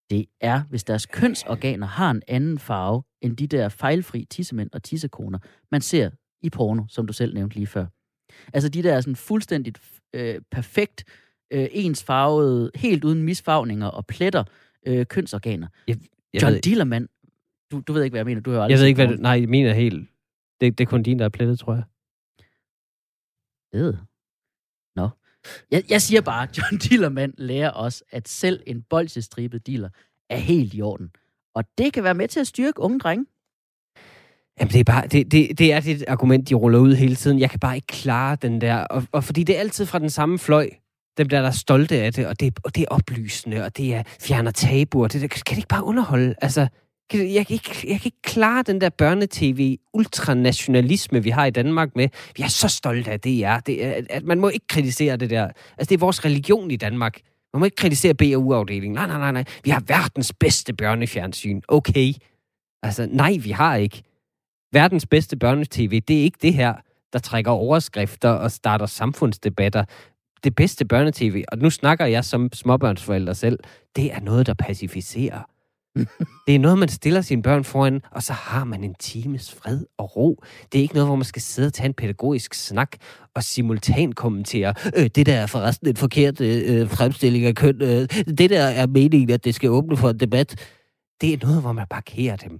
[0.09, 4.83] Det er, hvis deres kønsorganer har en anden farve end de der fejlfri tissemænd og
[4.83, 5.39] tissekoner,
[5.71, 6.09] man ser
[6.41, 7.85] i porno, som du selv nævnte lige før.
[8.53, 9.81] Altså de der sådan fuldstændigt
[10.13, 11.03] øh, perfekt,
[11.53, 14.43] øh, ensfarvede, helt uden misfarvninger og pletter
[14.87, 15.67] øh, kønsorganer.
[15.87, 15.97] Jeg
[16.41, 17.07] John ved, Dillermand,
[17.71, 18.41] du, du ved ikke, hvad jeg mener.
[18.41, 20.09] Du har aldrig jeg ved ikke, hvad det, Nej, jeg mener helt...
[20.61, 21.83] Det, det er kun din, der er plettet, tror jeg.
[23.71, 23.93] ved.
[24.95, 25.09] Nå.
[25.71, 29.89] Jeg, jeg siger bare, John Dillermand lærer os, at selv en bolsjestribet dealer
[30.29, 31.11] er helt i orden.
[31.55, 33.25] Og det kan være med til at styrke unge drenge.
[34.59, 37.39] Jamen, det er bare, det, det, det er det argument, de ruller ud hele tiden.
[37.39, 38.75] Jeg kan bare ikke klare den der.
[38.75, 40.69] Og, og fordi det er altid fra den samme fløj.
[41.17, 43.93] Dem der, der er stolte af det, og det, og det er oplysende, og det
[43.93, 45.07] er fjerner tabuer.
[45.07, 46.35] Det der, kan det ikke bare underholde?
[46.41, 46.67] Altså,
[47.09, 51.51] kan jeg kan, ikke, jeg kan ikke klare den der børnetv ultranationalisme, vi har i
[51.51, 52.09] Danmark med.
[52.37, 53.59] Vi er så stolte af det, ja.
[53.65, 55.43] Det er at man må ikke kritisere det der.
[55.77, 57.19] Altså, det er vores religion i Danmark.
[57.53, 58.95] Man må ikke kritisere BAU-afdelingen.
[58.95, 59.43] Nej, nej, nej, nej.
[59.63, 61.61] Vi har verdens bedste børnefjernsyn.
[61.67, 62.13] Okay.
[62.83, 64.03] Altså, nej, vi har ikke
[64.73, 66.73] verdens bedste børnetv, det er ikke det her,
[67.13, 69.85] der trækker overskrifter og starter samfundsdebatter.
[70.43, 73.59] Det bedste børnetv, og nu snakker jeg som småbørnsforælder selv,
[73.95, 75.49] det er noget, der pacificerer.
[76.47, 79.85] det er noget, man stiller sine børn foran, og så har man en times fred
[79.97, 80.43] og ro.
[80.71, 82.97] Det er ikke noget, hvor man skal sidde og tage en pædagogisk snak
[83.35, 88.07] og simultant kommentere, øh, det der er forresten en forkert øh, fremstilling af køn, øh,
[88.37, 90.55] det der er meningen, at det skal åbne for en debat.
[91.21, 92.59] Det er noget, hvor man parkerer dem.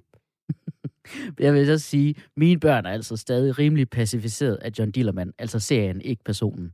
[1.39, 5.59] Jeg vil så sige, mine børn er altså stadig rimelig pacificeret af John Dillermand, altså
[5.59, 6.71] serien, ikke personen.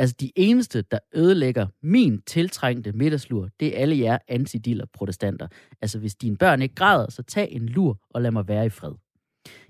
[0.00, 5.48] Altså, de eneste, der ødelægger min tiltrængte middagslur, det er alle jer antidiller-protestanter.
[5.82, 8.68] Altså, hvis dine børn ikke græder, så tag en lur og lad mig være i
[8.68, 8.92] fred.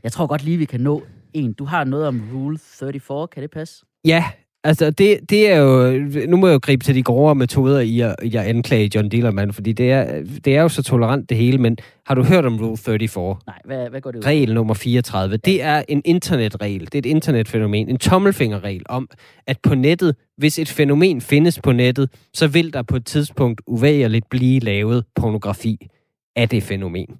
[0.03, 1.03] Jeg tror godt lige, vi kan nå
[1.33, 1.53] en.
[1.53, 3.85] Du har noget om Rule 34, kan det passe?
[4.05, 4.25] Ja,
[4.65, 5.99] altså det, det er jo...
[6.29, 9.09] Nu må jeg jo gribe til de grovere metoder i at, i at anklage John
[9.09, 12.45] Dillermand, fordi det er, det er jo så tolerant det hele, men har du hørt
[12.45, 13.37] om Rule 34?
[13.47, 14.27] Nej, hvad, hvad går det ud?
[14.27, 15.37] Regel nummer 34.
[15.37, 16.81] Det er en internetregel.
[16.81, 17.89] Det er et internetfænomen.
[17.89, 19.09] En tommelfingerregel om,
[19.47, 23.61] at på nettet, hvis et fænomen findes på nettet, så vil der på et tidspunkt
[23.67, 25.89] uvægerligt blive lavet pornografi
[26.37, 27.19] af det fænomen.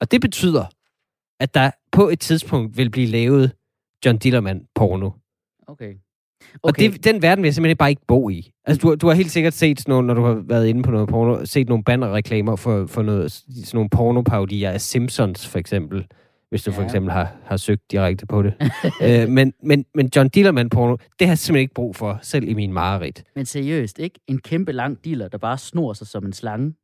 [0.00, 0.64] Og det betyder,
[1.40, 3.52] at der på et tidspunkt vil blive lavet
[4.06, 5.10] John Dillermand porno.
[5.66, 5.94] Okay.
[6.62, 8.50] Og det, den verden vil jeg simpelthen bare ikke bo i.
[8.64, 10.90] Altså, du, du har helt sikkert set sådan nogle, når du har været inde på
[10.90, 16.06] noget porno, set nogle bannerreklamer for, for noget, sådan nogle pornoparodier af Simpsons, for eksempel.
[16.50, 16.76] Hvis du ja.
[16.78, 18.54] for eksempel har, har søgt direkte på det.
[19.02, 22.54] øh, men, men, men John Dillermand-porno, det har jeg simpelthen ikke brug for, selv i
[22.54, 23.24] min mareridt.
[23.36, 24.20] Men seriøst, ikke?
[24.28, 26.74] En kæmpe lang dealer, der bare snor sig som en slange.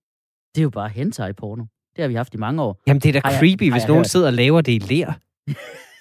[0.54, 1.64] Det er jo bare hentai-porno.
[1.96, 2.80] Det har vi haft i mange år.
[2.86, 4.10] Jamen, det er da Har jeg- creepy, har hvis jeg nogen hørt.
[4.10, 5.18] sidder og laver det i lær.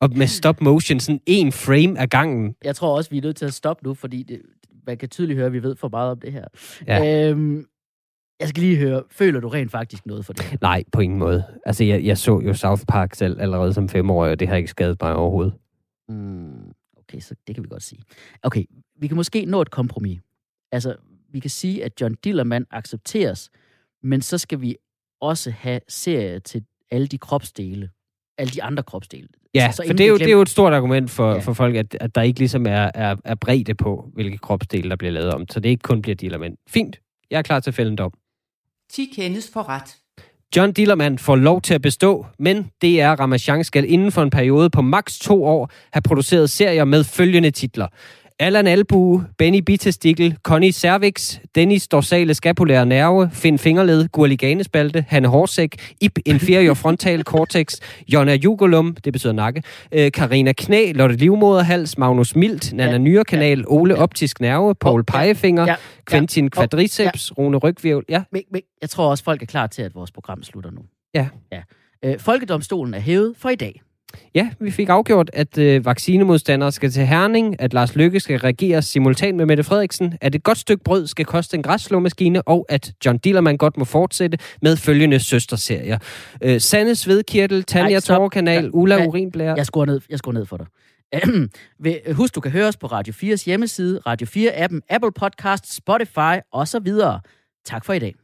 [0.00, 2.54] og med stop motion, sådan en frame af gangen.
[2.64, 4.42] Jeg tror også, vi er nødt til at stoppe nu, fordi det,
[4.86, 6.44] man kan tydeligt høre, at vi ved for meget om det her.
[6.86, 7.30] Ja.
[7.30, 7.66] Øhm,
[8.40, 10.60] jeg skal lige høre, føler du rent faktisk noget for det?
[10.60, 11.44] Nej, på ingen måde.
[11.66, 14.70] Altså, jeg, jeg så jo South Park selv allerede som femårig, og det har ikke
[14.70, 15.54] skadet mig overhovedet.
[16.08, 18.02] Mm, okay, så det kan vi godt sige.
[18.42, 18.64] Okay,
[19.00, 20.20] vi kan måske nå et kompromis.
[20.72, 20.96] Altså,
[21.32, 23.50] vi kan sige, at John Dillermand accepteres,
[24.02, 24.76] men så skal vi
[25.20, 27.90] også have serier til alle de kropsdele.
[28.38, 29.28] Alle de andre kropsdele.
[29.54, 31.34] Ja, så for det er, jo, det er jo et stort argument for, ja.
[31.34, 31.40] Ja.
[31.40, 34.96] for folk, at, at der ikke ligesom er, er, er bredde på, hvilke kropsdele, der
[34.96, 35.48] bliver lavet om.
[35.50, 36.56] Så det ikke kun bliver Dillermand.
[36.68, 37.00] Fint.
[37.30, 38.12] Jeg er klar til at fælde en dom.
[38.92, 39.96] 10 kendes for ret.
[40.56, 44.70] John Dillermand får lov til at bestå, men DR Ramachan skal inden for en periode
[44.70, 47.86] på maks to år have produceret serier med følgende titler.
[48.38, 55.28] Allan Albue, Benny Bitestikkel, Connie Cervix, Dennis Dorsale Scapulære Nerve, Finn Fingerled, Gurli Ganespalte, Hanne
[55.28, 57.76] Horsæk, Ip Inferior Frontal Cortex,
[58.08, 59.62] Jonna Jugolum, det betyder nakke,
[59.92, 65.12] øh, Karina Knæ, Lotte Livmoderhals, Magnus Mildt, Nana Ja, Nyrekanal, Ole Optisk Nerve, Paul ja,
[65.12, 65.76] Pegefinger, ja,
[66.10, 68.04] Quentin ja, Quadriceps, Rune Rygvirvel.
[68.08, 68.22] Ja,
[68.82, 70.80] jeg tror også, folk er klar til, at vores program slutter nu.
[71.14, 71.28] Ja.
[71.52, 71.62] ja.
[72.04, 73.80] Øh, Folkedomstolen er hævet for i dag.
[74.34, 78.82] Ja, vi fik afgjort, at øh, vaccinemodstandere skal til Herning, at Lars Lykke skal regere
[78.82, 82.92] simultan med Mette Frederiksen, at et godt stykke brød skal koste en græsslåmaskine, og at
[83.06, 85.98] John Dillermand godt må fortsætte med følgende søsterserier.
[86.42, 89.54] Øh, Sande Svedkirtel, Tanja Ja, Ulla Urinblære.
[89.56, 90.66] Jeg skruer ned, jeg skruer ned for dig.
[92.16, 96.86] Husk, du kan høre os på Radio 4's hjemmeside, Radio 4-appen, Apple Podcast, Spotify osv.
[97.64, 98.23] Tak for i dag.